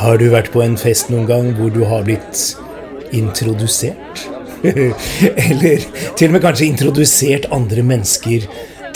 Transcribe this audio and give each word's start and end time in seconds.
Har 0.00 0.18
du 0.20 0.26
vært 0.32 0.50
på 0.52 0.60
en 0.64 0.76
fest 0.80 1.08
noen 1.12 1.24
gang 1.28 1.48
hvor 1.56 1.72
du 1.72 1.80
har 1.88 2.04
blitt 2.04 2.42
introdusert? 3.16 4.26
Eller 4.64 5.86
til 6.18 6.28
og 6.28 6.34
med 6.34 6.44
kanskje 6.44 6.68
introdusert 6.68 7.48
andre 7.56 7.84
mennesker 7.92 8.44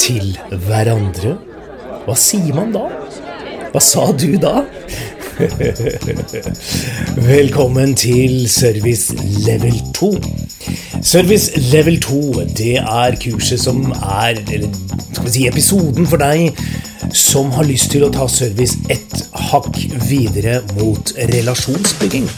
til 0.01 0.35
hverandre? 0.67 1.39
Hva 2.05 2.17
sier 2.21 2.53
man 2.57 2.77
da? 2.77 2.85
Hva 3.73 3.81
sa 3.81 4.11
du 4.13 4.35
da? 4.41 4.61
Velkommen 7.35 7.97
til 7.99 8.45
Service 8.53 9.17
level 9.49 9.81
2. 9.97 10.13
Service 11.01 11.69
level 11.73 11.97
2 12.05 12.25
det 12.57 12.77
er 12.81 13.17
kurset 13.21 13.61
som 13.61 13.83
er 13.93 14.39
Eller 14.45 14.69
skal 15.11 15.25
vi 15.27 15.33
si 15.35 15.49
episoden 15.49 16.07
for 16.09 16.23
deg 16.23 16.55
som 17.13 17.51
har 17.55 17.67
lyst 17.69 17.91
til 17.93 18.07
å 18.07 18.13
ta 18.15 18.27
service 18.31 18.79
et 18.93 19.17
hakk 19.51 19.77
videre 20.09 20.61
mot 20.77 21.13
relasjonsbygging. 21.33 22.29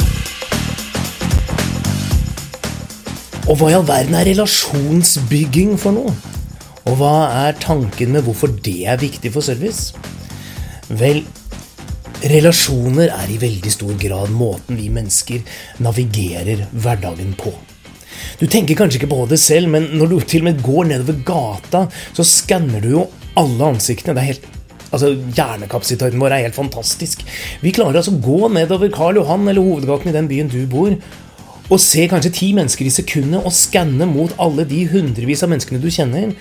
Og 3.46 3.60
hva 3.60 3.70
i 3.70 3.76
all 3.78 3.86
verden 3.86 4.16
er 4.18 4.26
relasjonsbygging 4.26 5.76
for 5.78 5.94
noe? 5.94 6.14
Og 6.86 6.98
hva 6.98 7.14
er 7.46 7.60
tanken 7.62 8.14
med 8.14 8.26
hvorfor 8.26 8.50
det 8.62 8.80
er 8.90 8.98
viktig 8.98 9.30
for 9.34 9.44
service? 9.46 9.92
Vel, 10.88 11.22
relasjoner 12.26 13.10
er 13.10 13.30
i 13.30 13.38
veldig 13.42 13.72
stor 13.74 13.94
grad 14.00 14.34
måten 14.34 14.78
vi 14.78 14.90
mennesker 14.94 15.46
navigerer 15.82 16.66
hverdagen 16.72 17.34
på. 17.38 17.54
Du 18.40 18.46
tenker 18.50 18.78
kanskje 18.78 19.00
ikke 19.00 19.12
på 19.12 19.22
det 19.30 19.38
selv, 19.42 19.70
men 19.72 19.90
når 19.98 20.10
du 20.10 20.18
til 20.20 20.44
og 20.44 20.50
med 20.50 20.62
går 20.64 20.90
nedover 20.90 21.22
gata, 21.26 21.86
så 22.16 22.26
skanner 22.26 22.82
du 22.82 22.92
jo 22.96 23.06
alle 23.38 23.72
ansiktene. 23.76 24.16
Det 24.16 24.22
er 24.22 24.32
helt 24.32 24.52
Altså, 24.96 25.12
Hjernekapasiteten 25.36 26.22
vår 26.22 26.34
er 26.34 26.46
helt 26.46 26.56
fantastisk. 26.56 27.22
Vi 27.60 27.74
klarer 27.76 28.00
altså 28.00 28.16
å 28.16 28.22
gå 28.24 28.50
nedover 28.56 28.92
Karl 28.94 29.20
Johan 29.20 29.46
eller 29.46 29.64
hovedgaten 29.64 30.10
i 30.10 30.16
den 30.16 30.30
byen 30.30 30.52
du 30.52 30.62
bor, 30.70 30.96
og 31.66 31.82
se 31.82 32.04
kanskje 32.08 32.34
ti 32.34 32.52
mennesker 32.54 32.86
i 32.86 32.94
sekundet 32.94 33.42
og 33.42 33.54
skanne 33.54 34.06
mot 34.08 34.32
alle 34.42 34.64
de 34.68 34.84
hundrevis 34.90 35.42
av 35.42 35.50
menneskene 35.50 35.82
du 35.82 35.88
kjenner. 35.90 36.32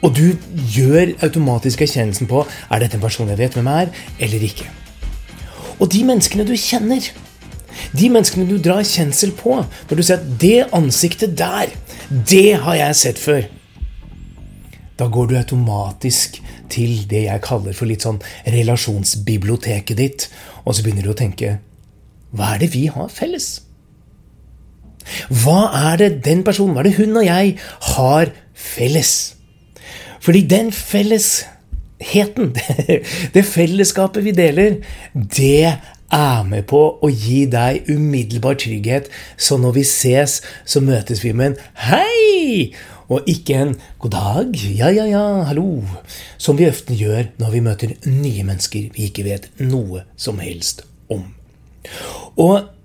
Og 0.00 0.16
du 0.16 0.26
gjør 0.74 1.14
automatisk 1.22 1.84
erkjennelsen 1.84 2.28
på 2.30 2.42
er 2.42 2.82
dette 2.82 2.98
en 2.98 3.04
person 3.04 3.28
jeg 3.30 3.38
vet 3.38 3.56
hvem 3.56 3.68
er, 3.70 3.92
eller 4.18 4.46
ikke. 4.48 4.66
Og 5.78 5.88
de 5.92 6.02
menneskene 6.08 6.46
du 6.48 6.56
kjenner, 6.58 7.04
de 7.96 8.10
menneskene 8.12 8.48
du 8.48 8.58
drar 8.60 8.82
kjensel 8.84 9.32
på 9.36 9.60
når 9.62 9.96
du 9.96 10.02
ser 10.02 10.18
at 10.18 10.28
det 10.42 10.66
ansiktet 10.76 11.36
der, 11.38 11.72
det 12.10 12.58
har 12.64 12.80
jeg 12.80 13.00
sett 13.04 13.22
før. 13.22 13.46
Da 15.00 15.08
går 15.08 15.30
du 15.30 15.34
automatisk 15.38 16.36
til 16.70 17.06
det 17.08 17.24
jeg 17.24 17.44
kaller 17.44 17.76
for 17.76 17.88
litt 17.88 18.04
sånn 18.04 18.20
relasjonsbiblioteket 18.52 19.96
ditt, 19.96 20.28
og 20.66 20.76
så 20.76 20.84
begynner 20.84 21.08
du 21.08 21.14
å 21.14 21.18
tenke 21.18 21.56
Hva 22.36 22.54
er 22.54 22.62
det 22.62 22.70
vi 22.74 22.84
har 22.92 23.08
felles? 23.08 23.48
Hva 25.32 25.70
er 25.90 25.96
det 26.02 26.10
den 26.26 26.44
personen, 26.44 26.74
hva 26.76 26.84
er 26.84 26.90
det 26.90 26.98
hun 27.00 27.16
og 27.16 27.24
jeg 27.26 27.56
har 27.94 28.34
felles? 28.52 29.14
Fordi 30.20 30.44
den 30.44 30.68
fellesheten, 30.76 32.52
det 33.34 33.44
fellesskapet 33.48 34.26
vi 34.26 34.36
deler, 34.36 34.76
det 35.14 35.80
er 36.12 36.42
med 36.46 36.66
på 36.70 36.80
å 37.02 37.10
gi 37.10 37.44
deg 37.50 37.88
umiddelbar 37.90 38.58
trygghet, 38.60 39.10
så 39.36 39.58
når 39.60 39.76
vi 39.78 39.84
ses, 39.86 40.40
så 40.64 40.82
møtes 40.84 41.24
vi 41.24 41.32
med 41.32 41.52
en 41.52 41.56
'hei' 41.86 42.74
og 43.10 43.26
ikke 43.26 43.54
en 43.54 43.76
'god 43.98 44.10
dag, 44.10 44.56
ja, 44.78 44.88
ja, 44.88 45.04
ja, 45.04 45.42
hallo', 45.44 45.84
som 46.38 46.58
vi 46.58 46.68
ofte 46.68 46.94
gjør 46.94 47.30
når 47.38 47.50
vi 47.50 47.60
møter 47.60 47.94
nye 48.06 48.44
mennesker 48.44 48.90
vi 48.94 49.08
ikke 49.10 49.24
vet 49.24 49.50
noe 49.58 50.04
som 50.16 50.38
helst 50.38 50.82
om. 51.08 51.34
Og 52.36 52.79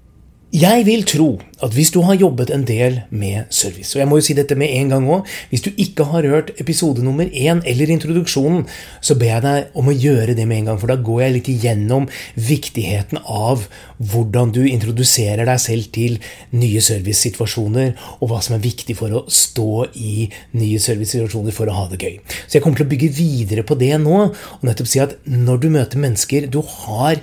jeg 0.55 0.85
vil 0.87 1.01
tro 1.03 1.27
at 1.65 1.73
hvis 1.75 1.89
du 1.91 1.97
har 2.05 2.15
jobbet 2.15 2.51
en 2.53 2.63
del 2.67 3.01
med 3.09 3.49
service, 3.53 3.95
og 3.95 4.01
jeg 4.01 4.07
må 4.07 4.19
jo 4.19 4.23
si 4.27 4.35
dette 4.37 4.55
med 4.55 4.71
en 4.77 4.91
gang 4.93 5.07
òg 5.11 5.31
Hvis 5.49 5.63
du 5.65 5.71
ikke 5.71 6.05
har 6.11 6.27
hørt 6.27 6.51
episode 6.61 7.03
nummer 7.03 7.25
én 7.25 7.61
eller 7.65 7.91
introduksjonen, 7.91 8.63
så 9.01 9.17
ber 9.19 9.33
jeg 9.33 9.43
deg 9.43 9.75
om 9.75 9.89
å 9.89 9.95
gjøre 9.95 10.35
det 10.37 10.45
med 10.47 10.61
en 10.61 10.69
gang, 10.69 10.79
for 10.79 10.91
da 10.91 10.95
går 10.95 11.21
jeg 11.23 11.33
litt 11.35 11.49
igjennom 11.51 12.07
viktigheten 12.35 13.19
av 13.25 13.65
hvordan 13.97 14.53
du 14.55 14.61
introduserer 14.67 15.47
deg 15.49 15.59
selv 15.59 15.89
til 15.95 16.19
nye 16.55 16.83
servicesituasjoner, 16.83 17.95
og 18.21 18.31
hva 18.31 18.39
som 18.45 18.55
er 18.55 18.63
viktig 18.63 18.95
for 18.99 19.11
å 19.11 19.25
stå 19.27 19.87
i 19.99 20.29
nye 20.59 20.79
servicesituasjoner 20.79 21.55
for 21.55 21.71
å 21.71 21.79
ha 21.81 21.87
det 21.91 21.99
gøy. 21.99 22.19
Så 22.45 22.59
jeg 22.59 22.65
kommer 22.65 22.79
til 22.79 22.87
å 22.87 22.93
bygge 22.93 23.11
videre 23.17 23.65
på 23.67 23.79
det 23.79 23.95
nå, 24.03 24.21
og 24.29 24.67
nettopp 24.67 24.91
si 24.91 25.03
at 25.03 25.17
når 25.27 25.65
du 25.65 25.69
møter 25.73 26.05
mennesker 26.05 26.47
du 26.51 26.61
har 26.85 27.19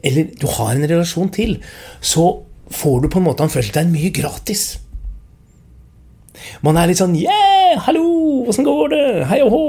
eller 0.00 0.30
du 0.38 0.46
har 0.56 0.72
en 0.72 0.88
relasjon 0.88 1.30
til, 1.34 1.58
så 2.00 2.30
får 2.70 3.02
du 3.02 3.08
på 3.08 3.20
en 3.20 3.26
måte 3.26 3.44
en 3.44 3.52
følelse 3.52 3.82
av 3.82 3.90
mye 3.92 4.12
gratis. 4.14 4.64
Man 6.64 6.78
er 6.78 6.90
litt 6.90 7.00
sånn 7.00 7.16
Yeah! 7.18 7.78
Hallo! 7.86 8.44
Åssen 8.50 8.66
går 8.66 8.92
det? 8.92 9.06
Hei 9.30 9.40
og 9.44 9.52
hå! 9.54 9.66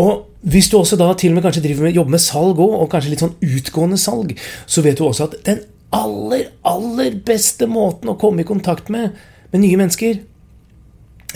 Og 0.00 0.10
hvis 0.46 0.70
du 0.70 0.78
også 0.78 0.98
da 0.98 1.08
til 1.18 1.32
og 1.32 1.38
med 1.38 1.46
kanskje 1.46 1.64
driver 1.64 1.86
med, 1.86 1.96
jobber 1.96 2.14
med 2.16 2.22
salg 2.22 2.60
òg, 2.62 2.74
og 2.80 2.90
kanskje 2.92 3.12
litt 3.12 3.24
sånn 3.24 3.34
utgående 3.42 3.98
salg, 4.00 4.36
så 4.66 4.84
vet 4.86 5.00
du 5.00 5.06
også 5.06 5.26
at 5.28 5.38
den 5.48 5.64
aller, 5.96 6.48
aller 6.66 7.16
beste 7.26 7.68
måten 7.70 8.12
å 8.12 8.18
komme 8.20 8.44
i 8.44 8.48
kontakt 8.48 8.90
med, 8.92 9.16
med 9.52 9.64
nye 9.64 9.80
mennesker, 9.80 10.20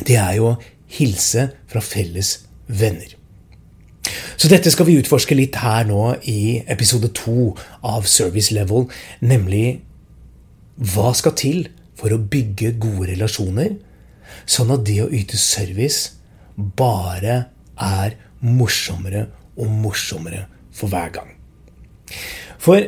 det 0.07 0.17
er 0.17 0.37
jo 0.39 0.53
å 0.53 0.59
hilse 0.91 1.51
fra 1.71 1.83
felles 1.85 2.37
venner. 2.67 3.17
Så 4.41 4.49
dette 4.49 4.71
skal 4.73 4.89
vi 4.89 4.97
utforske 4.99 5.37
litt 5.37 5.59
her 5.61 5.85
nå 5.89 6.15
i 6.31 6.63
episode 6.73 7.11
to 7.17 7.53
av 7.87 8.09
Service 8.09 8.51
Level, 8.55 8.89
nemlig 9.21 9.81
hva 10.81 11.13
skal 11.17 11.37
til 11.39 11.67
for 11.99 12.13
å 12.15 12.21
bygge 12.33 12.75
gode 12.81 13.11
relasjoner, 13.13 13.77
sånn 14.49 14.73
at 14.73 14.87
det 14.87 15.01
å 15.05 15.11
yte 15.13 15.39
service 15.41 16.17
bare 16.57 17.43
er 17.81 18.17
morsommere 18.41 19.27
og 19.61 19.69
morsommere 19.83 20.47
for 20.73 20.93
hver 20.93 21.13
gang? 21.19 21.35
For 22.61 22.81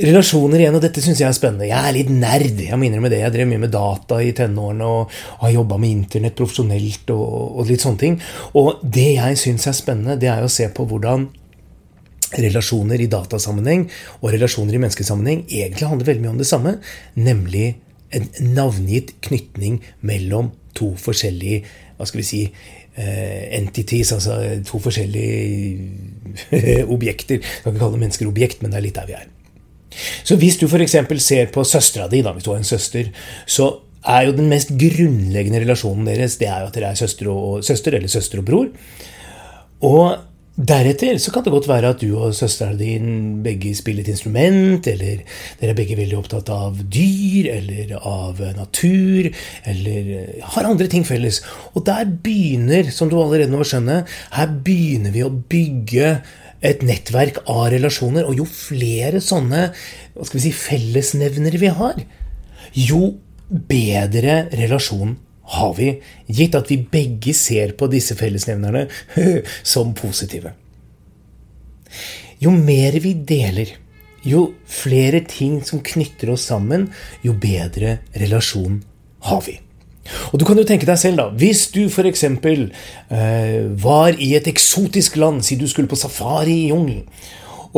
relasjoner 0.00 0.62
igjen, 0.62 0.76
og 0.76 0.84
dette 0.84 1.02
syns 1.04 1.20
jeg 1.20 1.28
er 1.28 1.36
spennende. 1.36 1.68
Jeg 1.68 1.80
er 1.80 1.96
litt 1.96 2.12
nerd. 2.12 2.60
Jeg 2.64 2.78
minner 2.80 3.02
med 3.04 3.12
det. 3.12 3.22
Jeg 3.24 3.34
drev 3.34 3.48
mye 3.50 3.64
med 3.64 3.72
data 3.74 4.20
i 4.24 4.32
tenårene 4.36 4.86
og 4.88 5.18
har 5.42 5.52
jobba 5.54 5.80
med 5.80 5.92
internett 5.92 6.36
profesjonelt 6.38 7.12
og, 7.14 7.26
og, 7.60 7.66
litt 7.68 7.84
sånne 7.84 8.00
ting. 8.00 8.16
Og 8.56 8.80
det 8.84 9.10
jeg 9.18 9.40
syns 9.40 9.68
er 9.68 9.76
spennende, 9.76 10.18
det 10.20 10.30
er 10.32 10.44
å 10.44 10.52
se 10.52 10.68
på 10.72 10.88
hvordan 10.88 11.28
relasjoner 12.38 13.02
i 13.02 13.08
datasammenheng 13.10 13.86
og 14.20 14.32
relasjoner 14.34 14.76
i 14.76 14.82
menneskesammenheng 14.82 15.44
egentlig 15.48 15.88
handler 15.90 16.10
veldig 16.10 16.24
mye 16.24 16.34
om 16.34 16.42
det 16.42 16.50
samme, 16.50 16.76
nemlig 17.18 17.66
en 18.14 18.28
navngitt 18.54 19.16
knytning 19.26 19.80
mellom 20.06 20.52
to 20.78 20.92
forskjellige 20.98 21.64
hva 21.98 22.06
skal 22.08 22.22
vi 22.22 22.24
si, 22.24 22.40
uh, 22.48 23.42
entities, 23.58 24.14
altså 24.16 24.38
to 24.64 24.80
forskjellige 24.80 26.24
objekter. 26.94 27.42
Jeg 27.42 27.64
kan 27.64 27.74
ikke 27.74 27.84
kalle 27.84 28.00
mennesker 28.00 28.30
objekt, 28.30 28.62
men 28.62 28.72
det 28.72 28.80
er 28.80 28.86
litt 28.86 28.96
der 28.96 29.10
vi 29.10 29.18
er. 29.18 29.28
Så 30.24 30.38
hvis 30.40 30.56
du 30.56 30.64
f.eks. 30.68 30.96
ser 31.20 31.50
på 31.52 31.66
søstera 31.66 32.08
di, 32.08 32.22
da, 32.24 32.32
hvis 32.32 32.46
du 32.46 32.52
har 32.54 32.62
en 32.62 32.68
søster, 32.68 33.10
så 33.44 33.68
er 34.08 34.28
jo 34.28 34.36
den 34.38 34.48
mest 34.48 34.72
grunnleggende 34.80 35.60
relasjonen 35.60 36.08
deres 36.08 36.38
det 36.40 36.48
er 36.48 36.62
jo 36.62 36.70
at 36.70 36.76
dere 36.78 36.94
er 36.94 37.00
søster, 37.00 37.28
og, 37.28 37.60
søster 37.66 37.98
eller 37.98 38.08
søster 38.08 38.40
og 38.40 38.48
bror. 38.48 38.70
Og 39.84 40.29
Deretter 40.60 41.16
så 41.16 41.32
kan 41.32 41.44
det 41.46 41.52
godt 41.54 41.68
være 41.70 41.90
at 41.94 42.02
du 42.02 42.10
og 42.20 42.34
søsteren 42.36 42.76
din 42.76 43.38
begge 43.44 43.70
spiller 43.78 44.04
et 44.04 44.10
instrument, 44.12 44.84
eller 44.90 45.22
dere 45.56 45.72
er 45.72 45.78
begge 45.78 45.96
veldig 45.96 46.18
opptatt 46.18 46.50
av 46.52 46.82
dyr 46.84 47.48
eller 47.54 47.94
av 47.96 48.42
natur, 48.58 49.30
eller 49.70 50.10
har 50.52 50.68
andre 50.68 50.88
ting 50.92 51.06
felles. 51.08 51.40
Og 51.72 51.86
der 51.86 52.04
begynner, 52.12 52.90
som 52.92 53.08
du 53.08 53.16
allerede 53.16 53.48
nå 53.54 53.64
skjønner, 53.64 54.04
her 54.36 54.52
begynner 54.66 55.16
vi 55.16 55.24
å 55.24 55.32
bygge 55.32 56.12
et 56.60 56.84
nettverk 56.84 57.40
av 57.48 57.70
relasjoner. 57.72 58.28
Og 58.28 58.42
jo 58.42 58.48
flere 58.50 59.24
sånne 59.24 59.70
hva 59.72 60.28
skal 60.28 60.42
vi 60.42 60.44
si, 60.50 60.54
fellesnevnere 60.66 61.62
vi 61.62 61.72
har, 61.80 62.04
jo 62.76 63.14
bedre 63.48 64.42
relasjon 64.60 65.16
har 65.50 65.74
vi, 65.76 65.92
gitt 66.30 66.56
at 66.58 66.70
vi 66.70 66.78
begge 66.92 67.34
ser 67.36 67.74
på 67.78 67.88
disse 67.90 68.16
fellesnevnerne 68.18 68.86
som 69.74 69.94
positive. 69.98 70.54
Jo 72.40 72.52
mer 72.54 72.96
vi 73.02 73.14
deler, 73.26 73.72
jo 74.24 74.50
flere 74.68 75.22
ting 75.28 75.58
som 75.66 75.82
knytter 75.84 76.32
oss 76.34 76.46
sammen, 76.50 76.88
jo 77.24 77.34
bedre 77.40 77.98
relasjon 78.16 78.80
har 79.26 79.42
vi. 79.46 79.58
Og 80.32 80.40
du 80.40 80.46
kan 80.48 80.58
jo 80.58 80.66
tenke 80.66 80.88
deg 80.88 80.98
selv, 80.98 81.20
da. 81.20 81.28
Hvis 81.36 81.68
du 81.74 81.84
f.eks. 81.86 82.24
Eh, 82.24 83.58
var 83.84 84.16
i 84.16 84.32
et 84.38 84.48
eksotisk 84.50 85.18
land, 85.20 85.44
si 85.44 85.58
du 85.60 85.66
skulle 85.70 85.90
på 85.90 85.98
safari 85.98 86.64
i 86.64 86.70
jungelen, 86.72 87.06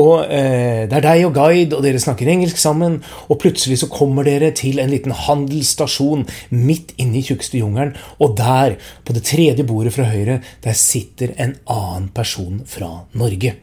Og 0.00 0.24
eh, 0.24 0.84
det 0.88 0.96
er 0.98 1.04
deg 1.04 1.24
og 1.26 1.34
guide, 1.36 1.76
og 1.76 1.84
dere 1.84 2.00
snakker 2.00 2.30
engelsk 2.32 2.60
sammen. 2.60 3.00
Og 3.28 3.40
plutselig 3.42 3.82
så 3.82 3.90
kommer 3.92 4.26
dere 4.26 4.52
til 4.56 4.80
en 4.80 4.92
liten 4.92 5.12
handelsstasjon 5.12 6.24
midt 6.54 6.94
inne 6.96 7.20
i 7.20 7.24
tjukkeste 7.26 7.60
jungelen. 7.60 7.94
Og 8.22 8.36
der, 8.38 8.78
på 9.04 9.16
det 9.16 9.24
tredje 9.28 9.66
bordet 9.68 9.94
fra 9.96 10.08
høyre, 10.08 10.40
der 10.64 10.78
sitter 10.78 11.34
en 11.36 11.58
annen 11.70 12.08
person 12.14 12.62
fra 12.68 13.04
Norge. 13.18 13.56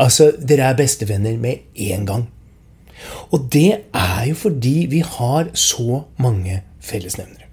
Altså, 0.00 0.30
dere 0.36 0.70
er 0.70 0.78
bestevenner 0.78 1.36
med 1.40 1.66
en 1.90 2.06
gang. 2.08 2.28
Og 3.32 3.48
det 3.52 3.70
er 3.96 4.24
jo 4.28 4.36
fordi 4.36 4.86
vi 4.92 5.04
har 5.04 5.52
så 5.56 6.02
mange 6.20 6.62
fellesnevnere. 6.84 7.49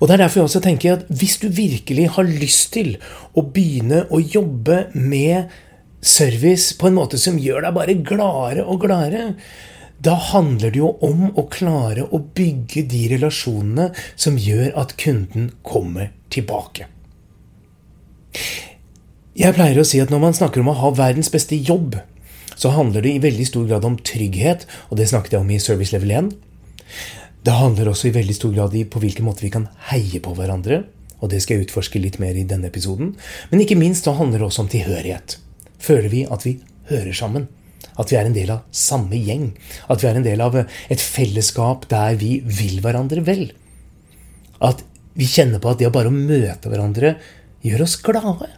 Og 0.00 0.08
Det 0.08 0.14
er 0.14 0.22
derfor 0.24 0.40
jeg 0.40 0.48
også 0.48 0.62
tenker 0.64 0.96
at 0.96 1.04
hvis 1.08 1.36
du 1.42 1.48
virkelig 1.48 2.08
har 2.16 2.26
lyst 2.26 2.72
til 2.74 2.96
å 3.34 3.44
begynne 3.46 4.04
å 4.10 4.18
jobbe 4.20 4.88
med 4.94 5.52
service 6.02 6.74
på 6.78 6.90
en 6.90 6.98
måte 6.98 7.20
som 7.22 7.38
gjør 7.38 7.62
deg 7.66 7.76
bare 7.76 8.00
gladere 8.02 8.66
og 8.66 8.82
gladere, 8.82 9.36
da 10.02 10.16
handler 10.32 10.72
det 10.74 10.80
jo 10.80 10.90
om 11.06 11.28
å 11.38 11.46
klare 11.52 12.08
å 12.10 12.18
bygge 12.34 12.82
de 12.90 13.04
relasjonene 13.12 13.92
som 14.18 14.38
gjør 14.40 14.72
at 14.82 14.96
kunden 14.98 15.52
kommer 15.62 16.10
tilbake. 16.34 16.88
Jeg 19.38 19.54
pleier 19.56 19.78
å 19.78 19.86
si 19.86 20.00
at 20.02 20.10
når 20.10 20.24
man 20.26 20.34
snakker 20.36 20.60
om 20.60 20.72
å 20.72 20.78
ha 20.80 20.90
verdens 20.96 21.30
beste 21.32 21.54
jobb, 21.54 22.00
så 22.58 22.72
handler 22.74 23.04
det 23.04 23.14
i 23.14 23.22
veldig 23.22 23.46
stor 23.48 23.68
grad 23.70 23.86
om 23.86 23.94
trygghet, 23.96 24.66
og 24.90 24.98
det 24.98 25.08
snakket 25.10 25.36
jeg 25.36 25.44
om 25.44 25.52
i 25.54 25.60
Service 25.62 25.94
Level 25.94 26.12
1. 26.18 26.32
Det 27.42 27.54
handler 27.58 27.90
også 27.90 28.08
i 28.08 28.14
veldig 28.14 28.34
stor 28.36 28.52
grad 28.54 28.74
i 28.78 28.84
på 28.86 29.00
hvilken 29.02 29.26
måte 29.26 29.42
vi 29.42 29.50
kan 29.50 29.66
heie 29.90 30.20
på 30.22 30.34
hverandre. 30.38 30.84
Og 31.22 31.30
det 31.30 31.40
skal 31.42 31.58
jeg 31.58 31.68
utforske 31.68 32.02
litt 32.02 32.20
mer 32.22 32.38
i 32.38 32.46
denne 32.46 32.68
episoden. 32.70 33.16
Men 33.50 33.62
ikke 33.62 33.78
minst 33.78 34.06
da 34.06 34.14
handler 34.18 34.42
det 34.42 34.48
også 34.48 34.64
om 34.64 34.70
tilhørighet. 34.70 35.36
Føler 35.82 36.08
vi 36.10 36.22
at 36.30 36.46
vi 36.46 36.56
hører 36.90 37.14
sammen? 37.14 37.48
At 37.98 38.10
vi 38.10 38.16
er 38.18 38.28
en 38.28 38.36
del 38.36 38.50
av 38.54 38.62
samme 38.74 39.18
gjeng? 39.18 39.50
At 39.90 40.02
vi 40.02 40.10
er 40.10 40.18
en 40.18 40.26
del 40.26 40.42
av 40.42 40.56
et 40.62 41.02
fellesskap 41.02 41.88
der 41.90 42.16
vi 42.20 42.36
vil 42.46 42.80
hverandre 42.82 43.24
vel? 43.26 43.48
At 44.62 44.82
vi 45.18 45.28
kjenner 45.28 45.62
på 45.62 45.72
at 45.72 45.82
det 45.82 45.90
å 45.90 45.94
bare 45.94 46.14
møte 46.14 46.70
hverandre 46.70 47.16
gjør 47.66 47.86
oss 47.86 47.98
glade? 48.02 48.48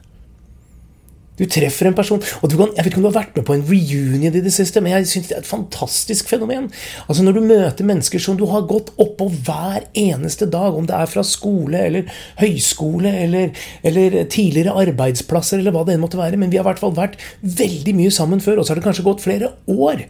Du 1.34 1.44
treffer 1.50 1.88
en 1.88 1.96
person 1.98 2.20
og 2.22 2.52
kan, 2.52 2.70
Jeg 2.76 2.84
vet 2.84 2.92
ikke 2.92 3.00
om 3.00 3.06
du 3.06 3.10
har 3.10 3.16
vært 3.16 3.38
med 3.38 3.46
på 3.48 3.56
en 3.56 3.64
reunion 3.66 4.36
i 4.38 4.42
det 4.44 4.52
siste, 4.54 4.80
men 4.80 4.92
jeg 4.94 5.08
synes 5.10 5.30
det 5.30 5.36
er 5.36 5.42
et 5.42 5.48
fantastisk 5.48 6.28
fenomen. 6.30 6.68
Altså 7.08 7.24
Når 7.26 7.38
du 7.38 7.40
møter 7.48 7.88
mennesker 7.88 8.22
som 8.22 8.36
du 8.38 8.44
har 8.50 8.68
gått 8.70 8.92
oppå 9.02 9.28
hver 9.46 9.88
eneste 9.98 10.46
dag, 10.50 10.76
om 10.78 10.86
det 10.86 10.94
er 10.94 11.10
fra 11.10 11.24
skole 11.26 11.80
eller 11.88 12.12
høyskole 12.38 13.10
eller, 13.24 13.50
eller 13.82 14.20
tidligere 14.30 14.76
arbeidsplasser 14.84 15.58
eller 15.58 15.74
hva 15.74 15.82
det 15.86 15.96
enn 15.96 16.04
måtte 16.04 16.20
være, 16.20 16.38
men 16.38 16.52
vi 16.52 16.60
har 16.60 16.66
i 16.66 16.70
hvert 16.70 16.82
fall 16.84 16.94
vært 16.94 17.18
veldig 17.42 17.96
mye 17.98 18.14
sammen 18.14 18.42
før, 18.44 18.60
og 18.60 18.66
så 18.66 18.74
har 18.74 18.82
det 18.82 18.86
kanskje 18.86 19.08
gått 19.08 19.24
flere 19.24 19.50
år 19.66 20.06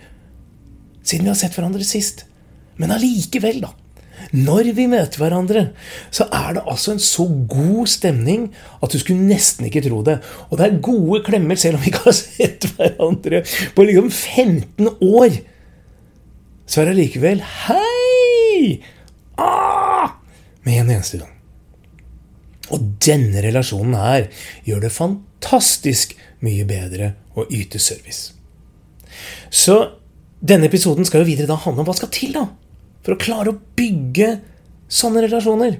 siden 1.04 1.24
vi 1.24 1.32
har 1.32 1.40
sett 1.40 1.56
hverandre 1.56 1.84
sist. 1.88 2.26
Men 2.80 2.92
allikevel, 2.92 3.62
da. 3.64 3.72
Når 4.32 4.70
vi 4.76 4.86
møter 4.90 5.20
hverandre, 5.20 5.64
så 6.14 6.26
er 6.32 6.56
det 6.56 6.64
altså 6.70 6.94
en 6.94 7.02
så 7.02 7.26
god 7.50 7.90
stemning 7.90 8.46
at 8.82 8.94
du 8.94 8.98
skulle 9.00 9.28
nesten 9.28 9.68
ikke 9.68 9.84
tro 9.84 10.00
det. 10.06 10.18
Og 10.50 10.58
det 10.58 10.66
er 10.66 10.80
gode 10.84 11.20
klemmer, 11.26 11.58
selv 11.60 11.78
om 11.78 11.84
vi 11.84 11.92
ikke 11.92 12.06
har 12.06 12.16
sett 12.22 12.68
hverandre 12.76 13.42
på 13.76 13.86
liksom 13.88 14.10
15 14.10 14.90
år. 15.04 15.38
Så 16.66 16.80
er 16.80 16.90
det 16.90 16.98
likevel 17.02 17.44
Hei! 17.66 18.80
Ah! 19.36 20.14
Med 20.64 20.80
en 20.80 20.94
eneste 20.94 21.20
gang. 21.20 21.32
Og 22.72 22.84
denne 23.04 23.42
relasjonen 23.44 23.98
her 23.98 24.30
gjør 24.64 24.86
det 24.86 24.94
fantastisk 24.94 26.14
mye 26.44 26.64
bedre 26.68 27.12
å 27.36 27.44
yte 27.52 27.80
service. 27.82 28.32
Så 29.52 29.76
denne 30.44 30.68
episoden 30.70 31.06
skal 31.08 31.22
jo 31.22 31.28
videre 31.28 31.50
da 31.50 31.58
handle 31.60 31.84
om 31.84 31.88
hva 31.88 31.96
skal 31.96 32.12
til, 32.14 32.32
da? 32.36 32.46
For 33.04 33.14
å 33.14 33.20
klare 33.20 33.52
å 33.52 33.60
bygge 33.78 34.30
sånne 34.90 35.24
relasjoner. 35.26 35.78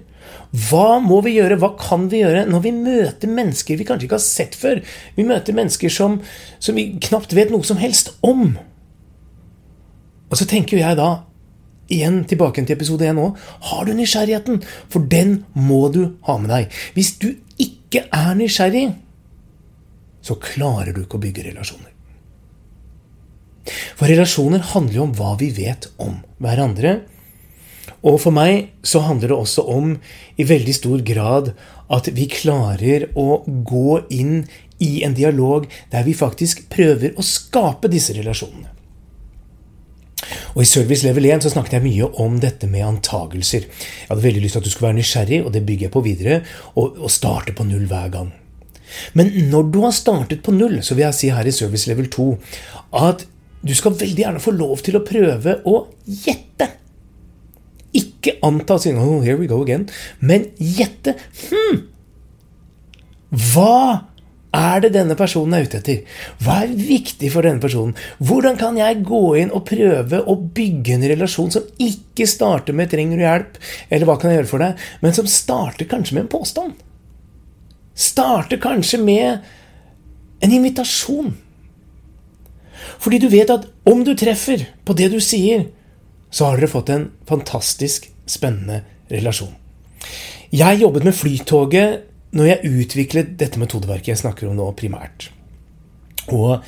Hva 0.68 1.00
må 1.02 1.18
vi 1.24 1.34
gjøre, 1.36 1.58
hva 1.60 1.72
kan 1.80 2.06
vi 2.12 2.22
gjøre 2.22 2.44
når 2.48 2.62
vi 2.64 2.72
møter 2.76 3.30
mennesker 3.30 3.78
vi 3.78 3.86
kanskje 3.88 4.08
ikke 4.08 4.18
har 4.18 4.24
sett 4.24 4.56
før? 4.58 4.80
Vi 5.16 5.26
møter 5.26 5.56
mennesker 5.56 5.92
som, 5.92 6.20
som 6.62 6.78
vi 6.78 6.92
knapt 7.02 7.34
vet 7.36 7.52
noe 7.52 7.66
som 7.66 7.80
helst 7.80 8.14
om. 8.24 8.54
Og 10.30 10.38
så 10.38 10.46
tenker 10.50 10.80
jeg 10.80 10.98
da, 10.98 11.10
igjen 11.92 12.22
tilbake 12.30 12.62
til 12.64 12.76
episode 12.76 13.06
1 13.06 13.18
nå, 13.18 13.30
har 13.70 13.86
du 13.86 13.94
nysgjerrigheten? 13.96 14.62
For 14.92 15.04
den 15.10 15.42
må 15.52 15.88
du 15.94 16.04
ha 16.28 16.38
med 16.40 16.52
deg. 16.54 16.78
Hvis 16.96 17.16
du 17.22 17.32
ikke 17.60 18.06
er 18.14 18.32
nysgjerrig, 18.38 18.86
så 20.24 20.38
klarer 20.40 20.94
du 20.94 21.02
ikke 21.04 21.18
å 21.18 21.24
bygge 21.24 21.48
relasjoner. 21.50 21.90
For 23.96 24.08
relasjoner 24.10 24.64
handler 24.74 24.98
jo 24.98 25.06
om 25.06 25.14
hva 25.16 25.34
vi 25.40 25.50
vet 25.56 25.88
om 26.02 26.18
hverandre. 26.42 27.02
Og 28.04 28.18
for 28.20 28.36
meg 28.36 28.74
så 28.84 29.00
handler 29.06 29.32
det 29.32 29.38
også 29.38 29.64
om 29.72 29.94
i 30.36 30.44
veldig 30.44 30.74
stor 30.76 31.00
grad 31.06 31.54
at 31.92 32.10
vi 32.16 32.28
klarer 32.28 33.08
å 33.16 33.42
gå 33.46 33.98
inn 34.12 34.44
i 34.84 35.02
en 35.06 35.16
dialog 35.16 35.66
der 35.92 36.04
vi 36.04 36.16
faktisk 36.16 36.66
prøver 36.72 37.16
å 37.16 37.24
skape 37.24 37.88
disse 37.92 38.16
relasjonene. 38.16 38.70
Og 40.54 40.62
I 40.62 40.68
Service 40.68 41.04
Level 41.04 41.26
1 41.28 41.44
så 41.44 41.52
snakket 41.52 41.78
jeg 41.78 41.84
mye 41.84 42.08
om 42.22 42.38
dette 42.40 42.68
med 42.70 42.86
antagelser. 42.86 43.66
Jeg 43.66 44.08
hadde 44.08 44.24
veldig 44.24 44.44
lyst 44.44 44.56
til 44.56 44.62
at 44.62 44.68
du 44.68 44.72
skulle 44.72 44.90
være 44.90 45.00
nysgjerrig, 45.00 45.40
og 45.44 45.52
det 45.52 45.64
bygger 45.66 45.88
jeg 45.88 45.94
på 45.96 46.04
videre, 46.04 46.38
og, 46.78 46.96
og 47.02 47.12
starte 47.12 47.56
på 47.56 47.66
null 47.68 47.84
hver 47.90 48.12
gang. 48.14 48.30
Men 49.18 49.32
når 49.50 49.68
du 49.74 49.80
har 49.82 49.94
startet 49.96 50.44
på 50.44 50.54
null, 50.54 50.78
så 50.86 50.94
vil 50.94 51.08
jeg 51.08 51.18
si 51.18 51.32
her 51.34 51.48
i 51.48 51.54
Service 51.54 51.90
Level 51.90 52.08
2 52.12 52.28
at 53.00 53.26
du 53.64 53.72
skal 53.74 53.96
veldig 53.96 54.26
gjerne 54.26 54.42
få 54.44 54.54
lov 54.54 54.84
til 54.84 54.98
å 54.98 55.04
prøve 55.04 55.58
å 55.66 55.76
gjette 56.04 56.68
ikke 58.24 58.38
anta 58.46 58.78
siden 58.80 59.02
oh, 59.02 59.20
here 59.24 59.36
we 59.38 59.50
go 59.50 59.60
again, 59.62 59.86
men 60.20 60.48
gjette. 60.58 61.14
Hm, 61.50 61.84
hva 63.34 64.14
er 64.54 64.84
det 64.84 64.92
denne 64.94 65.16
personen 65.18 65.56
er 65.56 65.66
ute 65.66 65.80
etter? 65.80 66.18
Hva 66.42 66.60
er 66.62 66.74
viktig 66.78 67.30
for 67.34 67.46
denne 67.46 67.62
personen? 67.62 67.96
Hvordan 68.22 68.58
kan 68.60 68.78
jeg 68.78 69.02
gå 69.06 69.22
inn 69.40 69.52
og 69.54 69.66
prøve 69.66 70.20
å 70.22 70.36
bygge 70.38 70.94
en 70.94 71.06
relasjon 71.14 71.50
som 71.54 71.66
ikke 71.82 72.28
starter 72.30 72.76
med 72.76 72.90
'trenger 72.90 73.18
du 73.18 73.24
hjelp', 73.24 73.58
eller 73.90 74.06
'hva 74.06 74.20
kan 74.20 74.30
jeg 74.30 74.38
gjøre 74.38 74.52
for 74.52 74.58
deg', 74.62 74.76
men 75.02 75.12
som 75.12 75.26
starter 75.26 75.90
kanskje 75.90 76.14
med 76.14 76.22
en 76.22 76.34
påstand? 76.38 76.72
Starter 77.94 78.56
kanskje 78.58 78.98
med 79.02 79.40
en 80.40 80.52
invitasjon. 80.52 81.34
Fordi 82.98 83.18
du 83.18 83.28
vet 83.28 83.50
at 83.50 83.66
om 83.86 84.04
du 84.04 84.14
treffer 84.14 84.66
på 84.84 84.94
det 84.94 85.10
du 85.10 85.20
sier, 85.20 85.66
så 86.30 86.44
har 86.46 86.56
dere 86.56 86.70
fått 86.70 86.90
en 86.90 87.10
fantastisk 87.26 88.13
spennende 88.26 88.82
relasjon. 89.10 89.54
Jeg 90.54 90.80
jobbet 90.80 91.06
med 91.06 91.16
Flytoget 91.16 92.10
når 92.34 92.50
jeg 92.50 92.74
utviklet 92.80 93.32
dette 93.38 93.60
metodeverket 93.62 94.12
jeg 94.12 94.22
snakker 94.24 94.50
om 94.50 94.58
nå, 94.58 94.66
primært. 94.78 95.28
Og 96.34 96.64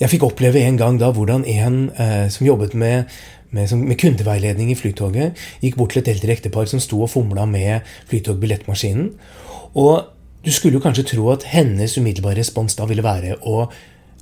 jeg 0.00 0.12
fikk 0.12 0.26
oppleve 0.26 0.60
en 0.66 0.78
gang 0.80 0.98
da 1.00 1.12
hvordan 1.14 1.46
en 1.48 1.78
eh, 1.94 2.26
som 2.32 2.46
jobbet 2.46 2.74
med, 2.74 3.12
med, 3.54 3.72
med, 3.78 3.96
kundeveiledning 4.00 4.72
i 4.72 4.78
Flytoget, 4.78 5.38
gikk 5.62 5.78
bort 5.78 5.94
til 5.94 6.02
et 6.02 6.12
eldre 6.16 6.34
ektepar 6.36 6.68
som 6.70 6.82
sto 6.82 7.00
og 7.04 7.12
fomla 7.12 7.46
med 7.48 7.86
Flytogbillettmaskinen. 8.10 9.12
Og 9.78 10.08
du 10.44 10.52
skulle 10.54 10.78
jo 10.78 10.84
kanskje 10.84 11.06
tro 11.14 11.30
at 11.32 11.46
hennes 11.50 11.96
umiddelbare 11.98 12.40
respons 12.40 12.76
da 12.78 12.86
ville 12.88 13.04
være 13.06 13.38
å 13.46 13.66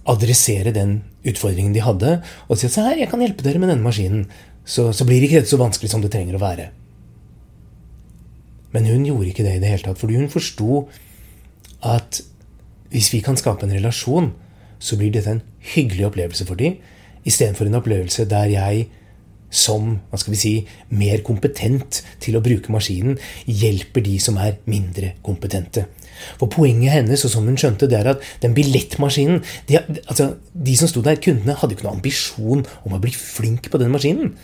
adressere 0.08 0.72
den 0.76 0.98
utfordringen 1.24 1.72
de 1.72 1.84
hadde, 1.84 2.18
og 2.48 2.60
si 2.60 2.68
at 2.68 2.74
se 2.74 2.84
her, 2.84 2.98
jeg 3.00 3.08
kan 3.10 3.22
hjelpe 3.24 3.44
dere 3.44 3.60
med 3.60 3.72
denne 3.72 3.84
maskinen 3.84 4.26
så, 4.64 4.88
så 4.96 5.06
blir 5.06 5.24
ikke 5.24 5.42
dette 5.42 5.52
så 5.52 5.60
vanskelig 5.60 5.92
som 5.92 6.02
det 6.04 6.12
trenger 6.14 6.38
å 6.38 6.42
være. 6.42 6.70
Men 8.74 8.88
hun 8.90 9.04
gjorde 9.06 9.30
ikke 9.30 9.46
det 9.46 9.58
i 9.58 9.62
det 9.62 9.70
hele 9.70 9.86
tatt, 9.86 10.00
fordi 10.00 10.18
hun 10.18 10.32
forsto 10.32 10.86
at 11.84 12.22
hvis 12.94 13.12
vi 13.12 13.22
kan 13.26 13.38
skape 13.38 13.66
en 13.66 13.74
relasjon, 13.74 14.32
så 14.82 14.98
blir 14.98 15.12
dette 15.14 15.30
en 15.30 15.44
hyggelig 15.74 16.08
opplevelse 16.08 16.46
for 16.48 16.58
dem, 16.58 16.78
istedenfor 17.24 17.68
en 17.68 17.78
opplevelse 17.80 18.26
der 18.28 18.50
jeg 18.52 18.86
som 19.54 19.92
hva 20.10 20.18
skal 20.18 20.34
vi 20.34 20.38
si, 20.40 20.54
mer 20.98 21.22
kompetent 21.26 22.00
til 22.22 22.34
å 22.34 22.42
bruke 22.42 22.72
maskinen, 22.74 23.20
hjelper 23.46 24.02
de 24.02 24.16
som 24.22 24.38
er 24.42 24.58
mindre 24.70 25.12
kompetente. 25.26 25.86
For 26.40 26.50
Poenget 26.50 26.94
hennes, 26.94 27.22
og 27.26 27.30
som 27.30 27.46
hun 27.46 27.58
skjønte, 27.58 27.86
det 27.90 28.00
er 28.00 28.12
at 28.14 28.24
den 28.42 28.54
billettmaskinen 28.56 29.42
de, 29.68 29.78
altså, 30.08 30.32
de 30.52 30.74
som 30.78 30.90
sto 30.90 31.02
der, 31.06 31.20
kundene, 31.22 31.56
hadde 31.60 31.76
ikke 31.76 31.86
noen 31.86 32.00
ambisjon 32.00 32.66
om 32.82 32.96
å 32.96 33.02
bli 33.02 33.14
flink 33.14 33.70
på 33.70 33.80
den 33.82 33.94
maskinen. 33.94 34.34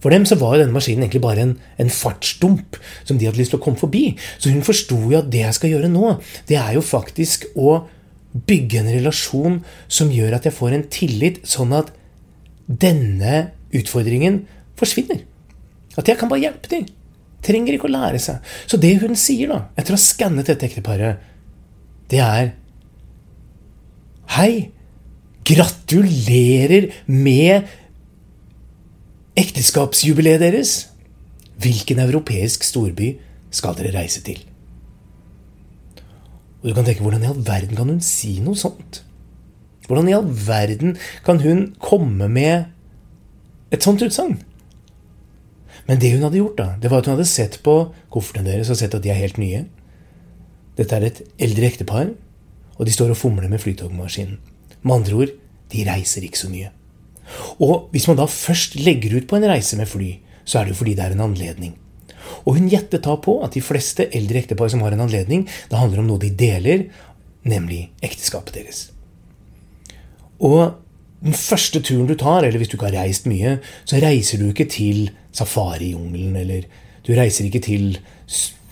For 0.00 0.12
dem 0.14 0.24
så 0.28 0.38
var 0.40 0.56
jo 0.56 0.62
denne 0.62 0.74
maskinen 0.74 1.04
egentlig 1.04 1.22
bare 1.24 1.44
en, 1.44 1.54
en 1.80 1.92
fartsdump 1.92 2.78
som 3.04 3.18
de 3.20 3.28
hadde 3.28 3.40
lyst 3.40 3.52
til 3.54 3.60
å 3.60 3.64
komme 3.64 3.80
forbi. 3.80 4.04
Så 4.40 4.52
hun 4.52 4.64
forsto 4.64 4.96
jo 5.10 5.18
at 5.18 5.28
det 5.32 5.44
jeg 5.44 5.56
skal 5.58 5.74
gjøre 5.74 5.90
nå, 5.92 6.14
det 6.48 6.56
er 6.60 6.76
jo 6.78 6.84
faktisk 6.84 7.50
å 7.52 7.82
bygge 8.30 8.80
en 8.80 8.92
relasjon 8.94 9.58
som 9.90 10.12
gjør 10.14 10.38
at 10.38 10.46
jeg 10.46 10.56
får 10.56 10.76
en 10.76 10.86
tillit, 10.92 11.42
sånn 11.48 11.74
at 11.76 11.90
denne 12.70 13.50
utfordringen 13.76 14.44
forsvinner. 14.78 15.24
At 15.98 16.08
jeg 16.08 16.18
kan 16.20 16.30
bare 16.30 16.46
hjelpe 16.46 16.70
dem. 16.70 16.86
Trenger 17.44 17.76
ikke 17.76 17.88
å 17.88 17.92
lære 17.92 18.20
seg. 18.22 18.44
Så 18.70 18.78
det 18.80 18.94
hun 19.02 19.16
sier, 19.18 19.50
da, 19.50 19.62
etter 19.74 19.94
å 19.94 19.98
ha 19.98 20.02
skannet 20.02 20.48
dette 20.48 20.68
ekteparet, 20.68 21.20
det 22.10 22.22
er 22.24 22.56
Hei, 24.30 24.70
gratulerer 25.42 26.92
med 27.10 27.66
ekteskapsjubileet 29.40 30.42
deres! 30.42 30.72
Hvilken 31.60 32.00
europeisk 32.00 32.64
storby 32.64 33.14
skal 33.52 33.76
dere 33.78 33.94
reise 33.94 34.22
til? 34.24 34.40
Og 36.60 36.68
du 36.68 36.74
kan 36.76 36.84
tenke, 36.84 37.00
Hvordan 37.04 37.24
i 37.24 37.30
all 37.30 37.40
verden 37.46 37.76
kan 37.76 37.88
hun 37.88 38.02
si 38.04 38.38
noe 38.44 38.58
sånt? 38.58 39.02
Hvordan 39.86 40.08
i 40.08 40.14
all 40.16 40.28
verden 40.28 40.96
kan 41.24 41.40
hun 41.40 41.74
komme 41.80 42.28
med 42.28 42.68
et 43.72 43.82
sånt 43.82 44.02
utsagn? 44.04 44.38
Men 45.88 46.00
det 46.00 46.12
hun 46.12 46.22
hadde 46.22 46.38
gjort, 46.38 46.58
da, 46.58 46.68
det 46.80 46.90
var 46.90 47.00
at 47.00 47.08
hun 47.08 47.16
hadde 47.16 47.28
sett 47.28 47.60
på 47.64 47.76
koffertene 48.12 48.52
deres 48.52 48.70
og 48.70 48.78
sett 48.78 48.94
at 48.94 49.02
de 49.02 49.10
er 49.10 49.18
helt 49.18 49.40
nye. 49.40 49.64
Dette 50.78 50.96
er 50.96 51.08
et 51.08 51.22
eldre 51.40 51.66
ektepar, 51.66 52.12
og 52.76 52.86
de 52.86 52.94
står 52.94 53.14
og 53.14 53.18
fomler 53.18 53.48
med 53.50 53.60
flytogmaskinen. 53.62 54.38
Med 54.82 54.94
andre 54.94 55.16
ord, 55.24 55.32
de 55.72 55.88
reiser 55.88 56.24
ikke 56.28 56.44
så 56.44 56.52
mye. 56.52 56.70
Og 57.62 57.88
hvis 57.94 58.08
man 58.10 58.18
da 58.20 58.26
først 58.30 58.76
legger 58.80 59.16
ut 59.18 59.28
på 59.30 59.38
en 59.38 59.48
reise 59.50 59.78
med 59.78 59.88
fly, 59.90 60.14
så 60.44 60.60
er 60.60 60.66
det 60.66 60.74
jo 60.74 60.80
fordi 60.82 60.96
det 60.98 61.06
er 61.06 61.16
en 61.16 61.26
anledning. 61.28 61.76
Og 62.44 62.56
hun 62.56 62.68
gjettet 62.70 63.04
da 63.04 63.16
på 63.20 63.38
at 63.44 63.54
de 63.56 63.62
fleste 63.64 64.06
eldre 64.16 64.42
ektepar 64.42 64.70
som 64.72 64.82
har 64.84 64.94
en 64.94 65.04
anledning, 65.06 65.46
det 65.70 65.78
handler 65.78 66.02
om 66.02 66.10
noe 66.10 66.22
de 66.22 66.30
deler, 66.34 66.86
nemlig 67.48 67.88
ekteskapet 68.04 68.56
deres. 68.58 68.84
Og 70.40 70.78
den 71.20 71.36
første 71.36 71.82
turen 71.84 72.08
du 72.08 72.16
tar, 72.16 72.44
eller 72.44 72.60
hvis 72.60 72.70
du 72.72 72.78
ikke 72.78 72.88
har 72.88 73.02
reist 73.02 73.26
mye, 73.28 73.58
så 73.84 74.00
reiser 74.00 74.40
du 74.40 74.48
ikke 74.50 74.68
til 74.70 75.10
safarijungelen, 75.36 76.36
eller 76.40 76.64
du 77.06 77.12
reiser 77.16 77.48
ikke 77.48 77.62
til 77.64 77.98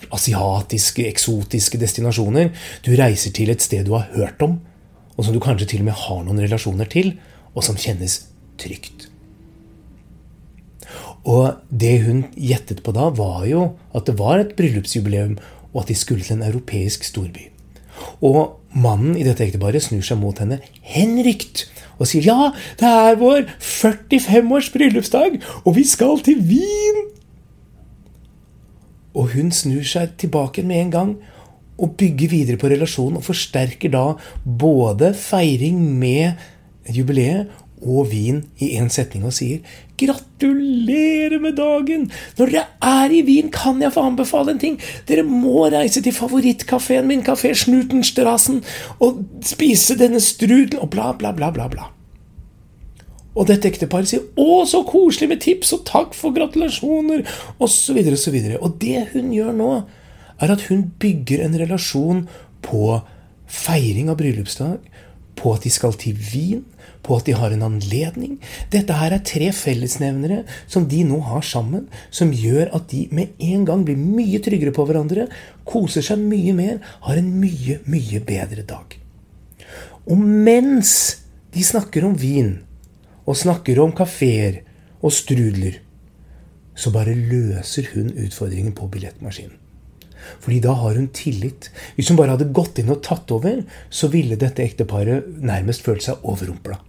asiatiske, 0.09 1.05
eksotiske 1.05 1.77
destinasjoner. 1.81 2.49
Du 2.85 2.91
reiser 2.97 3.33
til 3.35 3.53
et 3.53 3.61
sted 3.61 3.85
du 3.85 3.93
har 3.97 4.09
hørt 4.15 4.41
om, 4.41 4.57
og 5.17 5.25
som 5.25 5.35
du 5.35 5.41
kanskje 5.43 5.67
til 5.69 5.83
og 5.83 5.91
med 5.91 5.99
har 5.99 6.23
noen 6.25 6.41
relasjoner 6.41 6.89
til, 6.89 7.13
og 7.53 7.65
som 7.65 7.77
kjennes 7.77 8.21
trygt. 8.59 9.07
Og 11.27 11.59
det 11.69 11.99
hun 12.05 12.23
gjettet 12.33 12.81
på 12.85 12.93
da, 12.95 13.09
var 13.13 13.45
jo 13.49 13.73
at 13.95 14.07
det 14.07 14.17
var 14.19 14.41
et 14.41 14.55
bryllupsjubileum, 14.57 15.37
og 15.73 15.83
at 15.83 15.91
de 15.91 15.97
skulle 15.97 16.25
til 16.25 16.39
en 16.39 16.47
europeisk 16.47 17.03
storby. 17.05 17.49
Og 18.25 18.59
mannen 18.73 19.17
i 19.17 19.25
dette 19.27 19.43
ekteparet 19.45 19.83
snur 19.83 20.03
seg 20.05 20.19
mot 20.21 20.37
henne 20.39 20.61
henrykt 20.85 21.67
og 21.99 22.07
sier 22.07 22.29
ja, 22.29 22.51
det 22.79 22.87
er 22.87 23.17
vår 23.19 23.49
45-års 23.59 24.69
bryllupsdag, 24.71 25.39
og 25.65 25.75
vi 25.75 25.83
skal 25.87 26.21
til 26.23 26.39
Wien! 26.47 27.01
Og 29.17 29.33
hun 29.33 29.51
snur 29.51 29.83
seg 29.87 30.13
tilbake 30.21 30.63
med 30.63 30.85
en 30.85 30.93
gang 30.93 31.11
og 31.79 31.95
bygger 31.99 32.31
videre 32.31 32.59
på 32.59 32.69
relasjonen 32.71 33.19
og 33.19 33.25
forsterker 33.27 33.91
da 33.91 34.05
både 34.43 35.11
feiring 35.17 35.81
med 35.99 36.39
jubileet 36.87 37.51
og 37.81 38.09
Wien 38.11 38.43
i 38.59 38.75
én 38.79 38.89
setning 38.91 39.25
og 39.25 39.33
sier 39.33 39.59
'Gratulerer 39.99 41.39
med 41.41 41.57
dagen! 41.57 42.11
Når 42.37 42.51
dere 42.51 42.65
er 42.81 43.11
i 43.11 43.21
Wien, 43.21 43.51
kan 43.51 43.81
jeg 43.81 43.91
få 43.91 44.05
anbefale 44.07 44.51
en 44.51 44.59
ting. 44.59 44.79
Dere 45.07 45.23
må 45.23 45.67
reise 45.67 46.01
til 46.01 46.13
favorittkafeen 46.13 47.07
min, 47.07 47.23
Kafé 47.23 47.53
Schnutenstrassen, 47.53 48.63
og 48.99 49.25
spise 49.43 49.97
denne 49.99 50.19
strudelen, 50.19 50.79
og 50.79 50.89
bla, 50.89 51.11
bla, 51.11 51.31
bla, 51.31 51.51
bla, 51.51 51.67
bla. 51.67 51.91
Og 53.35 53.47
dette 53.47 53.67
ekteparet 53.67 54.07
sier 54.07 54.23
'Å, 54.37 54.65
så 54.65 54.83
koselig 54.83 55.29
med 55.29 55.41
tips, 55.41 55.73
og 55.73 55.85
takk 55.85 56.13
for 56.13 56.31
gratulasjoner', 56.31 57.27
osv., 57.59 57.97
osv. 57.97 58.57
Og 58.61 58.79
det 58.79 59.07
hun 59.13 59.31
gjør 59.33 59.51
nå, 59.55 59.83
er 60.41 60.51
at 60.51 60.61
hun 60.69 60.91
bygger 60.99 61.43
en 61.43 61.59
relasjon 61.59 62.27
på 62.61 63.01
feiring 63.47 64.09
av 64.09 64.17
bryllupsdag, 64.17 64.79
på 65.39 65.53
at 65.55 65.65
de 65.65 65.71
skal 65.73 65.95
til 65.99 66.19
Wien, 66.29 66.65
på 67.03 67.15
at 67.15 67.29
de 67.29 67.35
har 67.37 67.53
en 67.55 67.63
anledning. 67.63 68.37
Dette 68.73 68.95
her 68.99 69.13
er 69.15 69.23
tre 69.25 69.49
fellesnevnere 69.55 70.41
som 70.67 70.87
de 70.91 71.01
nå 71.07 71.19
har 71.29 71.45
sammen, 71.47 71.87
som 72.11 72.33
gjør 72.35 72.73
at 72.75 72.89
de 72.91 73.05
med 73.15 73.39
en 73.39 73.63
gang 73.67 73.85
blir 73.87 73.99
mye 73.99 74.41
tryggere 74.43 74.75
på 74.75 74.85
hverandre, 74.89 75.29
koser 75.67 76.05
seg 76.05 76.19
mye 76.19 76.55
mer, 76.57 76.79
har 77.07 77.19
en 77.19 77.31
mye, 77.39 77.79
mye 77.87 78.19
bedre 78.27 78.65
dag. 78.67 78.97
Og 80.09 80.19
mens 80.19 80.91
de 81.53 81.63
snakker 81.65 82.05
om 82.05 82.17
vin, 82.19 82.57
og 83.29 83.37
snakker 83.37 83.79
om 83.81 83.93
kafeer 83.95 84.63
og 85.05 85.13
strudler, 85.13 85.79
så 86.79 86.91
bare 86.95 87.13
løser 87.13 87.91
hun 87.93 88.11
utfordringen 88.15 88.73
på 88.75 88.87
billettmaskinen. 88.91 89.68
Fordi 90.43 90.59
da 90.63 90.75
har 90.81 90.99
hun 90.99 91.09
tillit. 91.15 91.69
Hvis 91.95 92.11
hun 92.11 92.19
bare 92.19 92.35
hadde 92.35 92.51
gått 92.55 92.81
inn 92.81 92.91
og 92.93 93.01
tatt 93.05 93.31
over, 93.35 93.63
så 93.89 94.11
ville 94.13 94.39
dette 94.39 94.63
ekteparet 94.65 95.27
nærmest 95.41 95.85
følt 95.85 96.05
seg 96.05 96.23
overrumpla. 96.27 96.79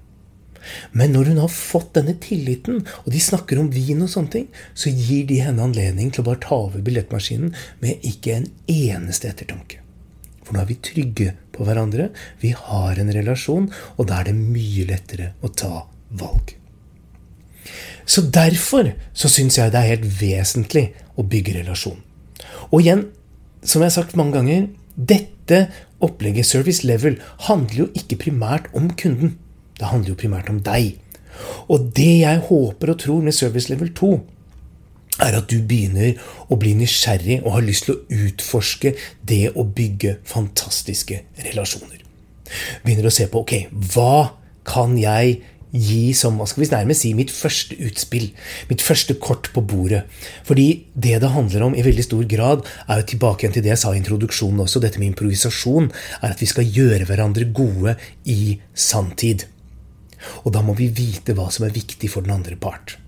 Men 0.92 1.14
når 1.14 1.32
hun 1.32 1.42
har 1.42 1.52
fått 1.52 1.94
denne 1.96 2.16
tilliten, 2.20 2.82
og 3.04 3.12
de 3.14 3.20
snakker 3.22 3.60
om 3.60 3.70
vin 3.72 4.02
og 4.04 4.10
sånne 4.12 4.34
ting, 4.34 4.48
så 4.74 4.92
gir 4.92 5.26
de 5.30 5.40
henne 5.44 5.64
anledning 5.64 6.12
til 6.12 6.24
å 6.24 6.30
bare 6.30 6.42
ta 6.44 6.58
over 6.66 6.84
billettmaskinen 6.84 7.54
med 7.82 8.04
ikke 8.06 8.36
en 8.36 8.48
eneste 8.70 9.30
ettertanke. 9.30 9.80
For 10.44 10.56
nå 10.56 10.62
er 10.62 10.70
vi 10.70 10.80
trygge 10.84 11.34
på 11.54 11.66
hverandre, 11.66 12.10
vi 12.42 12.52
har 12.56 12.98
en 13.00 13.12
relasjon, 13.14 13.70
og 13.96 14.08
da 14.10 14.20
er 14.20 14.30
det 14.30 14.38
mye 14.38 14.88
lettere 14.88 15.32
å 15.40 15.52
ta 15.52 15.84
valg. 16.20 16.56
Så 18.10 18.24
derfor 18.26 18.92
så 19.14 19.30
syns 19.30 19.60
jeg 19.60 19.70
det 19.70 19.80
er 19.80 19.92
helt 19.92 20.06
vesentlig 20.18 20.88
å 21.14 21.22
bygge 21.30 21.60
relasjon. 21.60 22.00
Og 22.70 22.80
igjen, 22.82 23.04
som 23.62 23.82
jeg 23.82 23.90
har 23.90 23.96
sagt 23.96 24.16
mange 24.18 24.36
ganger, 24.38 24.66
dette 24.96 25.66
opplegget, 26.00 26.48
service 26.48 26.86
level, 26.86 27.18
handler 27.46 27.84
jo 27.84 27.88
ikke 27.96 28.18
primært 28.24 28.68
om 28.76 28.90
kunden. 28.96 29.36
Det 29.78 29.88
handler 29.88 30.14
jo 30.14 30.20
primært 30.20 30.50
om 30.52 30.60
deg. 30.64 30.98
Og 31.72 31.90
det 31.96 32.20
jeg 32.22 32.44
håper 32.48 32.92
og 32.92 33.00
tror 33.00 33.24
med 33.24 33.36
Service 33.36 33.70
Level 33.72 33.92
2, 33.96 34.10
er 35.20 35.36
at 35.36 35.50
du 35.50 35.58
begynner 35.68 36.16
å 36.48 36.56
bli 36.60 36.72
nysgjerrig 36.78 37.40
og 37.42 37.54
har 37.58 37.64
lyst 37.66 37.86
til 37.88 37.96
å 37.96 38.20
utforske 38.26 38.94
det 39.28 39.50
å 39.52 39.64
bygge 39.64 40.18
fantastiske 40.28 41.22
relasjoner. 41.44 42.00
Begynner 42.84 43.10
å 43.10 43.14
se 43.14 43.26
på 43.30 43.42
ok, 43.44 43.54
hva 43.92 44.36
kan 44.66 44.96
jeg 45.00 45.40
gi 45.70 46.12
som 46.16 46.38
hva 46.38 46.46
skal 46.48 46.64
vi 46.64 46.70
nærmest 46.72 47.04
si, 47.04 47.12
mitt 47.14 47.32
første 47.34 47.76
utspill. 47.86 48.30
Mitt 48.70 48.82
første 48.84 49.16
kort 49.22 49.50
på 49.54 49.62
bordet. 49.62 50.02
Fordi 50.46 50.68
det 50.94 51.20
det 51.22 51.32
handler 51.34 51.68
om 51.68 51.76
i 51.76 51.84
veldig 51.86 52.06
stor 52.06 52.24
grad, 52.30 52.66
er 52.88 53.02
jo 53.02 53.08
tilbake 53.12 53.44
igjen 53.44 53.58
til 53.58 53.66
det 53.66 53.74
jeg 53.74 53.82
sa 53.84 53.94
i 53.94 54.00
introduksjonen 54.00 54.64
også, 54.64 54.82
dette 54.82 55.00
med 55.02 55.12
improvisasjon, 55.12 55.90
er 56.22 56.34
at 56.34 56.42
vi 56.42 56.50
skal 56.50 56.66
gjøre 56.66 57.06
hverandre 57.08 57.48
gode 57.54 57.96
i 58.24 58.58
sanntid. 58.74 59.46
Og 60.44 60.52
da 60.54 60.62
må 60.64 60.74
vi 60.78 60.90
vite 60.92 61.34
hva 61.36 61.48
som 61.52 61.66
er 61.66 61.76
viktig 61.76 62.10
for 62.12 62.26
den 62.26 62.34
andre 62.34 62.58
part. 62.60 62.98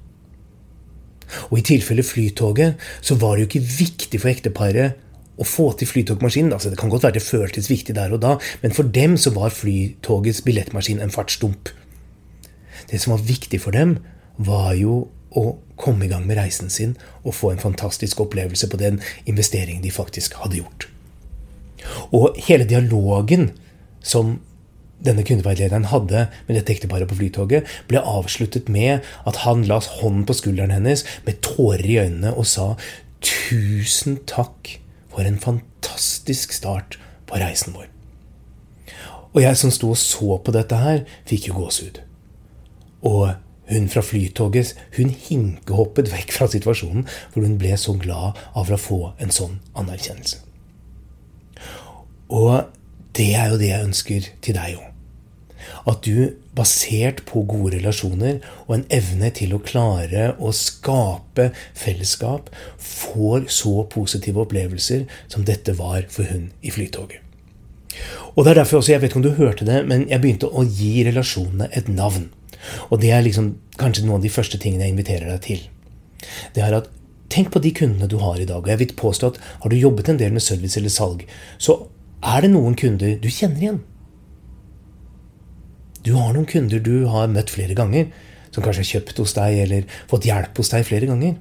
Og 1.50 1.58
i 1.60 1.64
tilfelle 1.64 2.04
Flytoget 2.04 2.80
så 3.00 3.16
var 3.20 3.36
det 3.36 3.44
jo 3.44 3.50
ikke 3.50 3.68
viktig 3.78 4.20
for 4.20 4.32
ekteparet 4.32 4.98
å 5.40 5.46
få 5.48 5.70
til 5.76 5.88
flytogmaskinen. 5.88 6.52
Altså, 6.52 6.70
det 6.70 6.78
kan 6.80 6.92
godt 6.92 7.06
være 7.06 7.18
det 7.18 7.24
føltes 7.24 7.70
viktig 7.70 7.96
der 7.96 8.12
og 8.12 8.20
da, 8.24 8.36
men 8.62 8.74
for 8.76 8.88
dem 8.88 9.16
så 9.20 9.32
var 9.34 9.54
Flytogets 9.54 10.42
billettmaskin 10.44 11.00
en 11.02 11.14
fartsdump. 11.14 11.72
Det 12.92 13.00
som 13.00 13.16
var 13.16 13.24
viktig 13.26 13.60
for 13.64 13.74
dem, 13.74 13.96
var 14.36 14.74
jo 14.76 15.06
å 15.32 15.56
komme 15.80 16.06
i 16.06 16.10
gang 16.12 16.26
med 16.28 16.36
reisen 16.36 16.70
sin 16.70 16.94
og 17.22 17.34
få 17.36 17.52
en 17.52 17.62
fantastisk 17.62 18.20
opplevelse 18.20 18.68
på 18.68 18.80
den 18.80 19.00
investeringen 19.24 19.82
de 19.84 19.92
faktisk 19.94 20.36
hadde 20.42 20.60
gjort. 20.60 20.88
Og 22.12 22.36
hele 22.46 22.68
dialogen 22.68 23.50
som 24.04 24.36
denne 25.02 25.24
kundeveilederen 25.26 25.88
hadde 25.90 26.28
med 26.46 26.54
dette 26.54 26.74
ekteparet 26.76 27.10
på 27.10 27.16
Flytoget, 27.18 27.66
ble 27.90 28.02
avsluttet 28.06 28.68
med 28.70 29.02
at 29.26 29.40
han 29.42 29.64
la 29.66 29.80
hånden 29.82 30.26
på 30.28 30.36
skulderen 30.38 30.74
hennes 30.74 31.02
med 31.26 31.40
tårer 31.42 31.88
i 31.88 31.98
øynene 32.04 32.34
og 32.36 32.46
sa 32.46 32.68
tusen 33.22 34.20
takk 34.30 34.76
for 35.10 35.26
en 35.26 35.40
fantastisk 35.42 36.54
start 36.54 37.00
på 37.26 37.40
reisen 37.42 37.74
vår. 37.74 37.88
Og 39.32 39.42
jeg 39.42 39.58
som 39.58 39.72
sto 39.74 39.90
og 39.94 39.98
så 39.98 40.38
på 40.44 40.54
dette 40.54 40.78
her, 40.78 41.04
fikk 41.26 41.48
jo 41.48 41.58
gåsehud. 41.58 42.02
Og 43.02 43.32
hun 43.72 43.88
fra 43.88 44.02
Flytoget 44.04 44.74
hun 44.96 45.10
hinkehoppet 45.10 46.10
vekk 46.12 46.32
fra 46.34 46.48
situasjonen, 46.50 47.06
for 47.32 47.46
hun 47.46 47.58
ble 47.60 47.76
så 47.80 47.96
glad 47.98 48.38
av 48.58 48.70
å 48.70 48.80
få 48.80 49.02
en 49.22 49.34
sånn 49.34 49.58
anerkjennelse. 49.78 50.42
Og 52.32 52.64
det 53.16 53.34
er 53.36 53.52
jo 53.52 53.60
det 53.60 53.68
jeg 53.70 53.88
ønsker 53.90 54.32
til 54.44 54.56
deg 54.56 54.78
òg. 54.78 54.88
At 55.88 56.02
du, 56.06 56.34
basert 56.54 57.22
på 57.26 57.44
gode 57.48 57.76
relasjoner 57.78 58.42
og 58.66 58.74
en 58.76 58.84
evne 58.92 59.30
til 59.34 59.54
å 59.56 59.62
klare 59.62 60.32
å 60.42 60.50
skape 60.54 61.48
fellesskap, 61.78 62.50
får 62.82 63.46
så 63.52 63.86
positive 63.90 64.42
opplevelser 64.42 65.06
som 65.32 65.46
dette 65.48 65.74
var 65.78 66.04
for 66.12 66.28
hun 66.28 66.50
i 66.60 66.74
Flytoget. 66.74 67.20
Og 68.34 68.44
det 68.44 68.52
er 68.52 68.62
derfor 68.62 68.80
også, 68.80 68.92
Jeg 68.92 69.00
vet 69.02 69.10
ikke 69.10 69.20
om 69.20 69.26
du 69.26 69.34
hørte 69.36 69.64
det, 69.68 69.82
men 69.86 70.06
jeg 70.08 70.20
begynte 70.20 70.48
å 70.48 70.64
gi 70.64 71.04
relasjonene 71.04 71.68
et 71.72 71.88
navn. 71.88 72.30
Og 72.90 73.00
det 73.02 73.12
er 73.12 73.24
liksom 73.24 73.54
kanskje 73.80 74.04
noen 74.06 74.20
av 74.20 74.26
de 74.26 74.32
første 74.32 74.60
tingene 74.60 74.86
jeg 74.86 74.94
inviterer 74.94 75.30
deg 75.32 75.46
til. 75.46 75.62
Det 76.56 76.64
er 76.64 76.82
at 76.82 76.90
Tenk 77.32 77.48
på 77.48 77.62
de 77.64 77.70
kundene 77.72 78.04
du 78.12 78.18
har 78.20 78.36
i 78.36 78.44
dag. 78.44 78.60
og 78.60 78.68
jeg 78.68 78.78
vil 78.78 78.92
påstå 78.92 79.30
at 79.32 79.38
Har 79.62 79.70
du 79.70 79.76
jobbet 79.76 80.08
en 80.08 80.18
del 80.18 80.32
med 80.32 80.42
service 80.42 80.76
eller 80.76 80.92
salg, 80.92 81.24
så 81.58 81.88
er 82.22 82.42
det 82.42 82.50
noen 82.52 82.74
kunder 82.76 83.16
du 83.16 83.28
kjenner 83.28 83.62
igjen. 83.62 83.80
Du 86.04 86.12
har 86.12 86.34
noen 86.34 86.46
kunder 86.46 86.78
du 86.82 87.06
har 87.06 87.30
møtt 87.32 87.50
flere 87.50 87.74
ganger, 87.74 88.10
som 88.50 88.62
kanskje 88.62 88.82
har 88.82 88.90
kjøpt 88.90 89.22
hos 89.22 89.32
deg 89.38 89.58
eller 89.64 89.88
fått 90.10 90.26
hjelp 90.28 90.58
hos 90.60 90.68
deg 90.74 90.84
flere 90.84 91.08
ganger. 91.08 91.38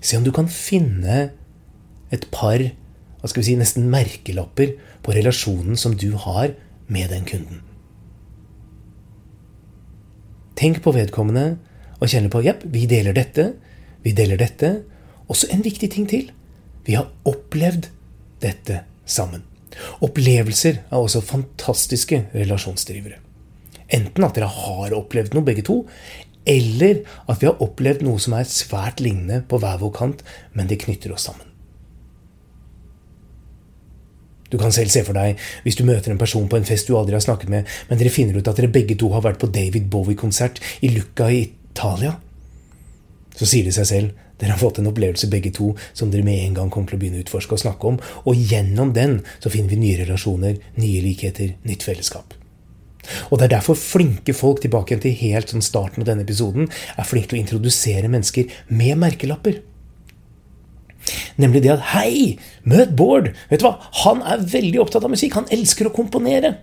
Se 0.00 0.18
om 0.18 0.24
du 0.24 0.32
kan 0.34 0.48
finne 0.48 1.30
et 2.10 2.26
par 2.34 2.58
hva 2.58 3.30
skal 3.30 3.42
vi 3.42 3.48
si, 3.48 3.56
nesten 3.58 3.88
merkelapper 3.90 4.76
på 5.02 5.14
relasjonen 5.16 5.78
som 5.80 5.96
du 5.98 6.12
har 6.14 6.52
med 6.86 7.10
den 7.10 7.24
kunden. 7.26 7.62
Tenk 10.56 10.80
på 10.84 10.92
vedkommende 10.96 11.58
og 12.00 12.08
kjenne 12.08 12.30
på 12.32 12.40
Jepp, 12.44 12.64
vi 12.72 12.86
deler 12.88 13.16
dette. 13.16 13.50
Vi 14.04 14.14
deler 14.16 14.40
dette. 14.40 14.72
Også 15.28 15.50
en 15.52 15.64
viktig 15.64 15.90
ting 15.92 16.06
til. 16.08 16.30
Vi 16.86 16.96
har 16.96 17.10
opplevd 17.28 17.90
dette 18.40 18.82
sammen. 19.04 19.44
Opplevelser 20.04 20.78
er 20.86 20.96
også 20.96 21.20
fantastiske 21.24 22.22
relasjonsdrivere. 22.32 23.20
Enten 23.92 24.24
at 24.24 24.38
dere 24.38 24.48
har 24.50 24.94
opplevd 24.96 25.36
noe, 25.36 25.46
begge 25.46 25.64
to, 25.66 25.82
eller 26.46 27.02
at 27.26 27.42
vi 27.42 27.50
har 27.50 27.60
opplevd 27.62 28.06
noe 28.06 28.22
som 28.22 28.38
er 28.38 28.48
svært 28.48 29.02
lignende 29.04 29.42
på 29.46 29.60
hver 29.62 29.78
vår 29.82 29.92
kant, 29.98 30.24
men 30.56 30.70
det 30.70 30.80
knytter 30.86 31.12
oss 31.14 31.28
sammen. 31.28 31.45
Du 34.50 34.58
kan 34.60 34.74
selv 34.74 34.92
se 34.92 35.02
for 35.06 35.16
deg 35.16 35.40
hvis 35.64 35.78
du 35.78 35.84
møter 35.88 36.12
en 36.12 36.20
person 36.20 36.46
på 36.48 36.58
en 36.58 36.68
fest 36.68 36.88
du 36.88 36.96
aldri 36.98 37.16
har 37.18 37.24
snakket 37.24 37.52
med, 37.52 37.72
men 37.88 38.00
dere 38.00 38.14
finner 38.14 38.38
ut 38.38 38.48
at 38.48 38.60
dere 38.60 38.72
begge 38.72 38.98
to 38.98 39.10
har 39.14 39.24
vært 39.24 39.40
på 39.42 39.50
David 39.52 39.90
Bowie-konsert 39.92 40.62
i 40.86 40.92
Lucca 40.94 41.30
i 41.32 41.42
Italia. 41.46 42.16
Så 43.36 43.48
sier 43.48 43.66
det 43.66 43.76
seg 43.76 43.90
selv 43.90 44.22
dere 44.40 44.52
har 44.52 44.60
fått 44.60 44.82
en 44.82 44.88
opplevelse 44.90 45.30
begge 45.32 45.52
to 45.56 45.70
som 45.96 46.10
dere 46.12 46.24
med 46.26 46.42
en 46.42 46.56
gang 46.58 46.72
kommer 46.72 46.90
til 46.90 46.98
å 46.98 47.00
begynne 47.00 47.22
å 47.22 47.24
utforske 47.24 47.56
og 47.56 47.62
snakke 47.62 47.92
om, 47.92 48.00
og 48.28 48.48
gjennom 48.50 48.92
den 48.96 49.22
så 49.40 49.52
finner 49.52 49.72
vi 49.72 49.80
nye 49.80 50.02
relasjoner, 50.02 50.58
nye 50.76 51.04
likheter, 51.04 51.54
nytt 51.64 51.86
fellesskap. 51.86 52.36
Og 53.30 53.38
Det 53.38 53.46
er 53.46 53.54
derfor 53.56 53.78
flinke 53.78 54.34
folk 54.34 54.60
tilbake 54.60 54.98
til 55.00 55.14
helt 55.22 55.52
sånn 55.52 55.64
starten 55.64 56.02
av 56.02 56.10
denne 56.10 56.26
episoden 56.26 56.68
er 56.68 57.06
flinke 57.06 57.30
til 57.30 57.38
å 57.38 57.42
introdusere 57.44 58.10
mennesker 58.10 58.50
med 58.68 58.98
merkelapper. 58.98 59.60
Nemlig 61.40 61.62
det 61.64 61.74
at 61.76 61.84
Hei, 61.92 62.36
møt 62.64 62.94
Bård! 62.98 63.32
Vet 63.50 63.62
du 63.62 63.68
hva? 63.68 63.76
Han 64.04 64.22
er 64.26 64.46
veldig 64.52 64.80
opptatt 64.84 65.04
av 65.06 65.12
musikk. 65.12 65.36
Han 65.38 65.50
elsker 65.54 65.90
å 65.90 65.94
komponere. 65.94 66.56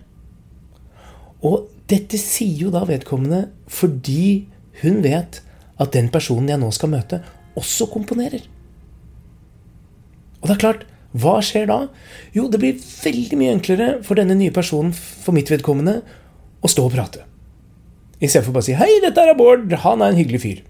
Og 1.44 1.68
dette 1.90 2.18
sier 2.20 2.66
jo 2.66 2.72
da 2.72 2.84
vedkommende 2.88 3.46
fordi 3.68 4.46
hun 4.80 5.02
vet 5.04 5.42
at 5.80 5.94
den 5.94 6.10
personen 6.12 6.50
jeg 6.50 6.60
nå 6.62 6.70
skal 6.74 6.92
møte, 6.92 7.20
også 7.58 7.86
komponerer. 7.92 8.42
Og 10.42 10.48
det 10.48 10.56
er 10.56 10.62
klart, 10.62 10.82
hva 11.14 11.38
skjer 11.44 11.68
da? 11.70 11.78
Jo, 12.34 12.48
det 12.50 12.58
blir 12.62 12.78
veldig 12.80 13.38
mye 13.38 13.54
enklere 13.54 13.88
for 14.06 14.18
denne 14.18 14.34
nye 14.38 14.54
personen, 14.54 14.90
for 14.94 15.34
mitt 15.36 15.50
vedkommende, 15.52 16.00
å 16.64 16.70
stå 16.70 16.88
og 16.88 16.94
prate. 16.96 17.22
Istedenfor 18.18 18.54
bare 18.54 18.64
å 18.64 18.66
si 18.66 18.74
'Hei, 18.74 19.00
dette 19.02 19.20
er 19.20 19.34
Bård. 19.38 19.72
Han 19.84 20.02
er 20.02 20.12
en 20.12 20.18
hyggelig 20.18 20.42
fyr'. 20.42 20.62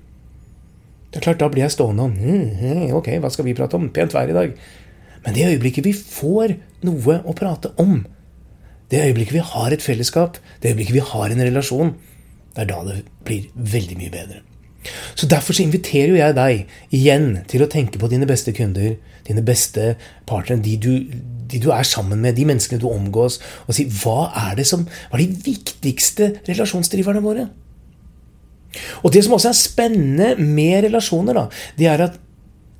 Det 1.14 1.20
er 1.20 1.28
klart, 1.28 1.38
Da 1.38 1.46
blir 1.46 1.62
jeg 1.62 1.70
stående 1.70 2.08
og 2.08 2.16
mm, 2.18 2.90
Ok, 2.98 3.12
hva 3.22 3.30
skal 3.30 3.46
vi 3.46 3.54
prate 3.54 3.78
om? 3.78 3.86
Pent 3.94 4.14
vær 4.16 4.26
i 4.26 4.34
dag. 4.34 4.56
Men 5.24 5.36
det 5.36 5.46
øyeblikket 5.46 5.86
vi 5.86 5.92
får 5.94 6.56
noe 6.84 7.20
å 7.22 7.34
prate 7.38 7.70
om, 7.78 8.00
det 8.90 9.04
øyeblikket 9.06 9.38
vi 9.38 9.44
har 9.54 9.72
et 9.72 9.82
fellesskap, 9.82 10.40
det 10.60 10.72
øyeblikket 10.74 10.98
vi 10.98 11.04
har 11.12 11.30
en 11.30 11.44
relasjon, 11.46 11.94
det 12.54 12.64
er 12.64 12.68
da 12.72 12.82
det 12.88 12.98
blir 13.24 13.46
veldig 13.54 13.96
mye 14.02 14.12
bedre. 14.12 14.42
Så 15.14 15.30
Derfor 15.30 15.56
så 15.56 15.62
inviterer 15.62 16.18
jeg 16.18 16.36
deg 16.36 16.74
igjen 16.92 17.28
til 17.48 17.62
å 17.64 17.70
tenke 17.70 18.02
på 18.02 18.10
dine 18.10 18.26
beste 18.28 18.52
kunder, 18.52 18.98
dine 19.24 19.46
beste 19.46 19.94
partnere, 20.28 20.60
de 20.66 20.76
du, 20.76 20.92
de 21.48 21.62
du 21.62 21.70
er 21.72 21.86
sammen 21.88 22.20
med, 22.20 22.36
de 22.36 22.44
menneskene 22.44 22.82
du 22.82 22.90
omgås, 22.90 23.38
og 23.64 23.78
si 23.78 23.86
hva 24.02 24.32
er 24.50 24.58
det 24.58 24.66
som 24.68 24.84
var 25.12 25.22
de 25.22 25.30
viktigste 25.46 26.34
relasjonsdriverne 26.50 27.24
våre? 27.24 27.48
Og 29.02 29.14
det 29.14 29.24
som 29.24 29.36
også 29.36 29.50
er 29.50 29.58
spennende 29.58 30.30
med 30.38 30.86
relasjoner, 30.88 31.36
da, 31.36 31.48
det 31.78 31.90
er 31.90 32.06
at 32.10 32.20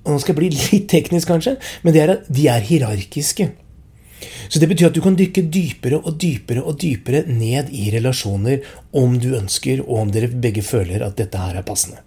og 0.04 0.12
Nå 0.12 0.20
skal 0.20 0.34
jeg 0.34 0.36
bli 0.36 0.48
litt 0.74 0.88
teknisk, 0.92 1.30
kanskje, 1.30 1.54
men 1.80 1.94
det 1.96 2.02
er 2.02 2.10
at 2.18 2.26
de 2.28 2.42
er 2.52 2.64
hierarkiske. 2.68 3.46
Så 4.52 4.60
det 4.60 4.68
betyr 4.70 4.90
at 4.90 4.96
du 4.96 5.00
kan 5.04 5.16
dykke 5.18 5.46
dypere 5.52 5.98
og 6.00 6.18
dypere 6.20 6.64
og 6.64 6.76
dypere 6.80 7.24
ned 7.28 7.72
i 7.72 7.88
relasjoner 7.94 8.64
om 9.00 9.16
du 9.20 9.30
ønsker, 9.36 9.80
og 9.84 10.02
om 10.04 10.12
dere 10.12 10.28
begge 10.28 10.64
føler 10.64 11.04
at 11.06 11.16
dette 11.20 11.40
her 11.40 11.56
er 11.56 11.66
passende. 11.66 12.02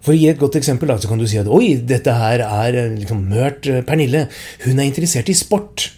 For 0.00 0.14
å 0.14 0.16
gi 0.16 0.30
et 0.30 0.40
godt 0.40 0.56
eksempel 0.56 0.88
da, 0.88 0.96
så 1.00 1.10
kan 1.10 1.20
du 1.20 1.26
si 1.28 1.38
at 1.40 1.50
oi, 1.50 1.74
dette 1.84 2.14
her 2.16 2.40
er 2.46 2.78
eh, 2.78 2.92
liksom 3.02 3.26
mørt 3.28 3.68
eh, 3.68 3.82
Pernille. 3.84 4.28
Hun 4.64 4.78
er 4.78 4.86
interessert 4.88 5.28
i 5.28 5.36
sport. 5.36 5.90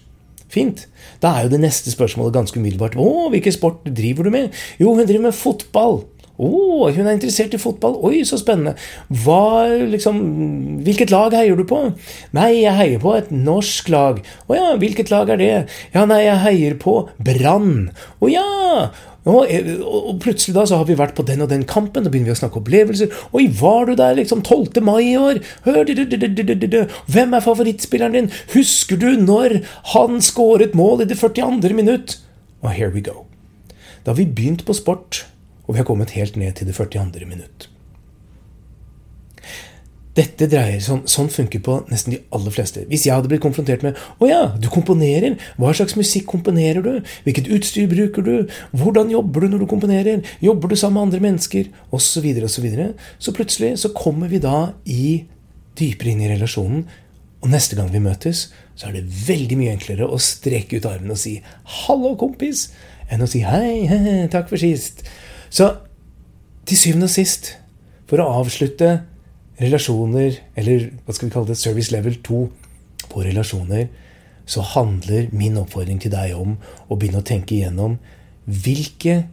Fint. 0.53 0.89
Da 1.23 1.37
er 1.37 1.47
jo 1.47 1.53
det 1.53 1.63
neste 1.63 1.93
spørsmålet 1.93 2.35
ganske 2.35 2.59
umiddelbart. 2.59 2.99
Å, 2.99 3.29
hvilken 3.33 3.55
sport 3.55 3.87
driver 3.87 4.27
du 4.27 4.35
med? 4.35 4.59
Jo, 4.83 4.91
hun 4.91 5.07
driver 5.07 5.29
med 5.29 5.39
fotball. 5.39 6.03
Å, 6.43 6.49
oh, 6.49 6.89
hun 6.91 7.07
er 7.07 7.15
interessert 7.15 7.55
i 7.55 7.61
fotball. 7.61 7.95
Oi, 8.03 8.25
så 8.27 8.39
spennende. 8.41 8.75
Hva, 9.23 9.69
liksom, 9.93 10.19
hvilket 10.83 11.13
lag 11.15 11.37
heier 11.39 11.55
du 11.59 11.63
på? 11.69 11.85
Nei, 12.35 12.65
jeg 12.65 12.75
heier 12.81 13.03
på 13.03 13.15
et 13.15 13.31
norsk 13.31 13.93
lag. 13.93 14.19
Å 14.51 14.59
ja, 14.59 14.73
hvilket 14.81 15.13
lag 15.13 15.31
er 15.31 15.39
det? 15.39 15.55
Ja, 15.95 16.03
nei, 16.11 16.25
jeg 16.25 16.43
heier 16.43 16.77
på 16.83 16.97
Brann. 17.23 17.93
Å 18.19 18.33
ja! 18.33 18.51
Og, 19.23 19.47
og, 19.87 20.17
plutselig 20.19 20.57
da 20.57 20.65
så 20.67 20.81
har 20.81 20.89
vi 20.89 20.99
vært 20.99 21.15
på 21.15 21.23
den 21.27 21.45
og 21.45 21.51
den 21.53 21.63
kampen, 21.69 22.03
da 22.03 22.11
begynner 22.11 22.33
vi 22.33 22.35
å 22.35 22.41
snakke 22.41 22.59
opplevelser. 22.59 23.13
Oi, 23.39 23.47
var 23.61 23.87
du 23.87 23.95
der 24.01 24.17
liksom 24.19 24.43
12. 24.43 24.83
mai 24.83 25.13
i 25.13 25.19
år? 25.21 25.39
Hør, 25.69 25.93
Hvem 27.07 27.37
er 27.39 27.45
favorittspilleren 27.45 28.19
din? 28.19 28.33
Husker 28.57 28.99
du 28.99 29.13
når 29.23 29.61
han 29.95 30.19
skåret 30.25 30.75
mål 30.75 31.05
i 31.05 31.11
det 31.13 31.21
42. 31.23 31.71
minutt? 31.79 32.19
Og 32.67 32.75
here 32.75 32.91
we 32.91 33.05
go. 33.05 33.29
Da 34.03 34.11
har 34.11 34.19
vi 34.19 34.27
begynt 34.27 34.67
på 34.67 34.75
sport 34.75 35.23
og 35.67 35.75
vi 35.75 35.83
har 35.83 35.89
kommet 35.89 36.17
helt 36.17 36.37
ned 36.37 36.57
til 36.59 36.67
det 36.67 36.75
42. 36.77 37.27
minutt. 37.27 37.69
Dette 40.13 40.45
dreier 40.45 40.81
sånn, 40.85 41.07
sånn 41.09 41.31
funker 41.33 41.63
på 41.65 41.79
nesten 41.89 42.13
de 42.13 42.19
aller 42.37 42.53
fleste. 42.53 42.83
Hvis 42.91 43.07
jeg 43.07 43.15
hadde 43.17 43.31
blitt 43.31 43.41
konfrontert 43.41 43.83
med 43.83 43.97
'Å 44.21 44.29
ja, 44.29 44.43
du 44.61 44.69
komponerer. 44.69 45.39
Hva 45.57 45.73
slags 45.73 45.97
musikk 45.97 46.27
komponerer 46.27 46.83
du? 46.85 47.01
Hvilket 47.25 47.49
utstyr 47.49 47.89
bruker 47.89 48.23
du? 48.23 48.49
Hvordan 48.77 49.09
jobber 49.09 49.41
du 49.41 49.49
når 49.49 49.61
du 49.61 49.67
komponerer? 49.67 50.23
Jobber 50.43 50.69
du 50.69 50.77
sammen 50.77 51.01
med 51.01 51.15
andre 51.15 51.21
mennesker? 51.21 51.71
Osv. 51.91 52.27
osv. 52.45 52.49
Så, 52.49 52.61
videre, 52.61 52.93
så 53.19 53.33
plutselig 53.33 53.79
så 53.79 53.89
kommer 53.95 54.29
vi 54.29 54.39
da 54.39 54.75
i 54.85 55.25
dypere 55.77 56.13
inn 56.13 56.21
i 56.21 56.29
relasjonen. 56.29 56.85
Og 57.43 57.49
neste 57.49 57.75
gang 57.75 57.89
vi 57.91 57.99
møtes, 57.99 58.53
så 58.77 58.89
er 58.89 58.93
det 58.93 59.09
veldig 59.09 59.57
mye 59.57 59.73
enklere 59.73 60.07
å 60.07 60.21
strekke 60.21 60.77
ut 60.77 60.87
armen 60.87 61.11
og 61.11 61.19
si 61.19 61.43
'hallo, 61.65 62.17
kompis', 62.17 62.69
enn 63.11 63.23
å 63.23 63.27
si 63.27 63.41
'hei, 63.41 63.87
hei 63.87 64.29
takk 64.35 64.49
for 64.51 64.57
sist'. 64.57 65.03
Så 65.53 65.69
til 66.65 66.79
syvende 66.81 67.11
og 67.11 67.13
sist, 67.13 67.51
for 68.09 68.23
å 68.23 68.31
avslutte 68.41 69.03
relasjoner, 69.61 70.39
eller 70.57 70.87
hva 71.05 71.13
skal 71.13 71.29
vi 71.29 71.35
kalle 71.35 71.51
det, 71.51 71.59
service 71.61 71.93
level 71.93 72.17
2 72.25 72.41
på 73.13 73.25
relasjoner, 73.27 73.91
så 74.49 74.65
handler 74.73 75.29
min 75.37 75.59
oppfordring 75.61 76.01
til 76.03 76.15
deg 76.15 76.33
om 76.39 76.57
å 76.89 76.97
begynne 76.97 77.21
å 77.21 77.27
tenke 77.27 77.55
igjennom 77.59 77.99
hvilke 78.49 79.27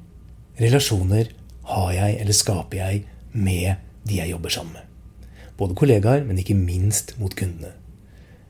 relasjoner 0.60 1.32
har 1.72 1.94
jeg, 1.96 2.18
eller 2.20 2.36
skaper 2.36 2.82
jeg, 2.82 3.06
med 3.32 3.80
de 4.10 4.20
jeg 4.20 4.34
jobber 4.34 4.54
sammen 4.54 4.76
med. 4.76 5.30
Både 5.56 5.78
kollegaer, 5.78 6.26
men 6.28 6.42
ikke 6.42 6.58
minst 6.58 7.16
mot 7.22 7.32
kundene. 7.36 7.72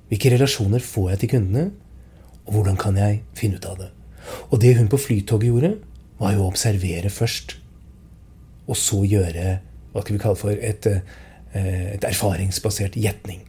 Hvilke 0.09 0.33
relasjoner 0.33 0.81
får 0.81 1.13
jeg 1.13 1.21
til 1.21 1.33
kundene, 1.35 1.69
og 2.47 2.57
hvordan 2.57 2.81
kan 2.81 2.97
jeg 2.97 3.21
finne 3.37 3.61
ut 3.61 3.69
av 3.69 3.77
det? 3.77 3.91
Og 4.49 4.57
det 4.61 4.73
hun 4.79 4.89
på 4.89 4.97
Flytoget 4.97 5.51
gjorde, 5.51 5.73
var 6.19 6.35
jo 6.35 6.43
å 6.43 6.51
observere 6.51 7.11
først. 7.13 7.58
Og 8.69 8.77
så 8.77 9.01
gjøre 9.09 9.59
hva 9.93 10.03
skal 10.03 10.15
vi 10.15 10.21
kalle 10.21 10.39
for 10.39 10.53
et, 10.53 10.85
eh, 10.85 11.95
et 11.95 12.05
erfaringsbasert 12.05 12.97
gjetning. 12.99 13.41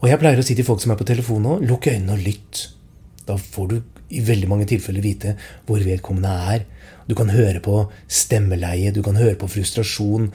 Og 0.00 0.08
jeg 0.08 0.20
pleier 0.20 0.40
å 0.40 0.44
si 0.44 0.56
til 0.56 0.64
folk 0.64 0.80
som 0.80 0.92
er 0.92 1.00
på 1.00 1.08
telefon 1.08 1.42
nå, 1.44 1.56
lukk 1.64 1.88
øynene 1.88 2.16
og 2.16 2.24
lytt. 2.24 2.68
Da 3.28 3.36
får 3.36 3.68
du 3.68 3.82
i 4.10 4.22
veldig 4.24 4.48
mange 4.48 4.66
tilfeller 4.68 5.04
vite 5.04 5.34
hvor 5.68 5.82
vedkommende 5.84 6.32
er. 6.54 6.64
Du 7.08 7.14
kan 7.18 7.32
høre 7.32 7.60
på 7.64 7.82
stemmeleie, 8.08 8.92
du 8.92 9.02
kan 9.02 9.18
høre 9.20 9.36
på 9.40 9.48
frustrasjon. 9.50 10.30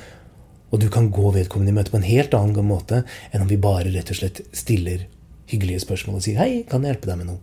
Og 0.73 0.81
du 0.81 0.89
kan 0.89 1.11
gå 1.13 1.31
vedkommende 1.33 1.71
i 1.71 1.77
møte 1.77 1.93
på 1.93 2.01
en 2.01 2.09
helt 2.09 2.33
annen 2.33 2.67
måte 2.67 3.03
enn 3.31 3.45
om 3.45 3.49
vi 3.49 3.61
bare 3.61 3.93
rett 3.93 4.09
og 4.11 4.17
slett 4.19 4.41
stiller 4.55 5.05
hyggelige 5.47 5.85
spørsmål 5.85 6.17
og 6.17 6.25
sier 6.25 6.37
'Hei, 6.41 6.65
kan 6.67 6.81
jeg 6.81 6.95
hjelpe 6.95 7.07
deg 7.07 7.17
med 7.17 7.27
noe?' 7.27 7.39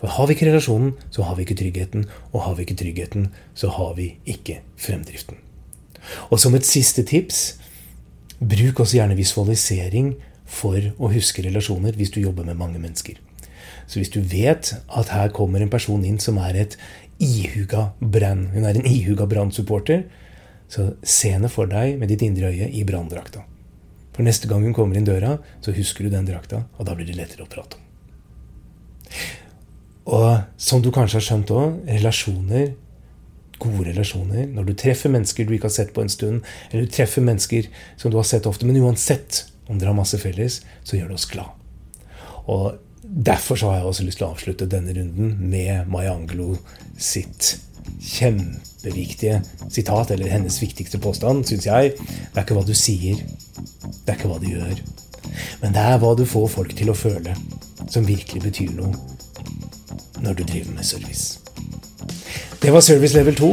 For 0.00 0.08
har 0.08 0.26
vi 0.26 0.34
ikke 0.34 0.48
relasjonen, 0.50 0.96
så 1.14 1.22
har 1.22 1.36
vi 1.36 1.44
ikke 1.44 1.54
tryggheten. 1.54 2.08
Og 2.32 2.42
har 2.42 2.54
vi 2.54 2.64
ikke 2.66 2.74
tryggheten, 2.74 3.28
så 3.54 3.68
har 3.70 3.94
vi 3.94 4.16
ikke 4.26 4.58
fremdriften. 4.76 5.36
Og 6.30 6.40
som 6.42 6.54
et 6.56 6.66
siste 6.66 7.04
tips 7.08 7.42
bruk 8.42 8.82
også 8.82 8.98
gjerne 8.98 9.18
visualisering 9.18 10.14
for 10.48 10.78
å 10.98 11.10
huske 11.12 11.44
relasjoner 11.44 11.96
hvis 11.98 12.12
du 12.14 12.20
jobber 12.22 12.46
med 12.48 12.58
mange 12.58 12.80
mennesker. 12.82 13.20
Så 13.86 14.00
hvis 14.00 14.12
du 14.12 14.20
vet 14.20 14.72
at 14.72 15.12
her 15.12 15.30
kommer 15.34 15.62
en 15.62 15.70
person 15.72 16.02
inn 16.06 16.18
som 16.22 16.38
er 16.42 16.58
et 16.64 16.76
ihuga 17.22 17.92
brann, 18.00 18.48
hun 18.54 18.66
er 18.66 18.78
en 18.78 18.88
ihuga 18.88 19.28
brann-supporter, 19.30 20.04
så 20.72 20.92
se 21.04 21.32
henne 21.34 21.50
for 21.52 21.68
deg 21.70 21.98
med 22.00 22.10
ditt 22.10 22.24
indre 22.24 22.50
øye 22.50 22.70
i 22.72 22.84
branndrakta. 22.88 23.44
For 24.12 24.24
neste 24.24 24.48
gang 24.48 24.64
hun 24.64 24.74
kommer 24.76 24.98
inn 24.98 25.08
døra, 25.08 25.36
så 25.64 25.74
husker 25.76 26.04
du 26.04 26.12
den 26.12 26.28
drakta, 26.28 26.64
og 26.78 26.88
da 26.88 26.96
blir 26.96 27.08
det 27.08 27.16
lettere 27.16 27.46
å 27.46 27.50
prate 27.52 27.78
om. 27.78 27.88
Og 30.12 30.28
som 30.60 30.82
du 30.82 30.90
kanskje 30.92 31.20
har 31.20 31.26
skjønt 31.26 31.52
òg, 31.54 31.76
relasjoner, 31.86 32.72
gode 33.62 33.86
relasjoner 33.88 34.46
Når 34.50 34.68
du 34.68 34.72
treffer 34.78 35.12
mennesker 35.12 35.46
du 35.46 35.54
ikke 35.56 35.70
har 35.70 35.76
sett 35.78 35.92
på 35.94 36.04
en 36.04 36.12
stund, 36.12 36.42
eller 36.70 36.86
du 36.86 36.92
treffer 36.92 37.24
mennesker 37.24 37.68
som 37.96 38.12
du 38.12 38.18
har 38.18 38.28
sett 38.28 38.48
ofte, 38.50 38.68
men 38.68 38.80
uansett 38.82 39.44
om 39.70 39.78
dere 39.78 39.92
har 39.92 39.98
masse 39.98 40.18
felles, 40.20 40.60
så 40.84 40.98
gjør 40.98 41.12
det 41.12 41.20
oss 41.20 41.30
glad. 41.30 41.52
Og 42.50 42.72
Derfor 43.14 43.56
så 43.56 43.68
har 43.68 43.76
jeg 43.76 43.84
også 43.84 44.04
lyst 44.06 44.18
til 44.20 44.24
å 44.24 44.30
avslutte 44.32 44.66
denne 44.70 44.94
runden 44.96 45.34
med 45.50 45.88
Maya 45.90 46.14
Angelou 46.14 46.54
sitt 46.96 47.58
kjempeviktige 48.00 49.42
sitat, 49.68 50.14
eller 50.14 50.30
hennes 50.32 50.56
viktigste 50.62 51.00
påstand, 51.02 51.44
syns 51.44 51.66
jeg. 51.66 51.92
Det 51.98 52.32
er 52.32 52.46
ikke 52.46 52.56
hva 52.56 52.64
du 52.64 52.72
sier, 52.78 53.20
det 53.20 54.14
er 54.14 54.16
ikke 54.16 54.32
hva 54.32 54.40
du 54.40 54.48
gjør. 54.48 54.80
Men 55.60 55.76
det 55.76 55.84
er 55.84 56.00
hva 56.00 56.14
du 56.16 56.24
får 56.28 56.48
folk 56.54 56.74
til 56.78 56.94
å 56.94 56.96
føle, 56.96 57.36
som 57.90 58.08
virkelig 58.08 58.46
betyr 58.46 58.72
noe 58.78 58.94
når 60.22 60.38
du 60.38 60.46
driver 60.46 60.78
med 60.78 60.86
service. 60.86 61.41
Det 62.62 62.70
var 62.70 62.80
service 62.80 63.14
level 63.14 63.34
2. 63.34 63.48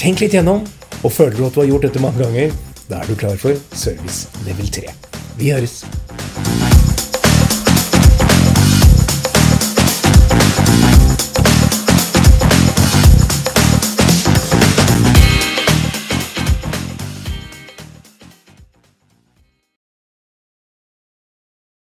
Tenk 0.00 0.22
litt 0.22 0.32
gjennom, 0.32 0.62
og 1.04 1.12
føler 1.12 1.36
du 1.36 1.44
at 1.44 1.52
du 1.52 1.60
har 1.60 1.68
gjort 1.68 1.84
dette 1.84 2.00
mange 2.00 2.22
ganger, 2.24 2.56
da 2.88 3.02
er 3.02 3.10
du 3.10 3.20
klar 3.20 3.36
for 3.36 3.52
service 3.76 4.30
level 4.48 4.72
3. 4.80 4.96
Vi 5.36 5.52
høres! 5.52 5.82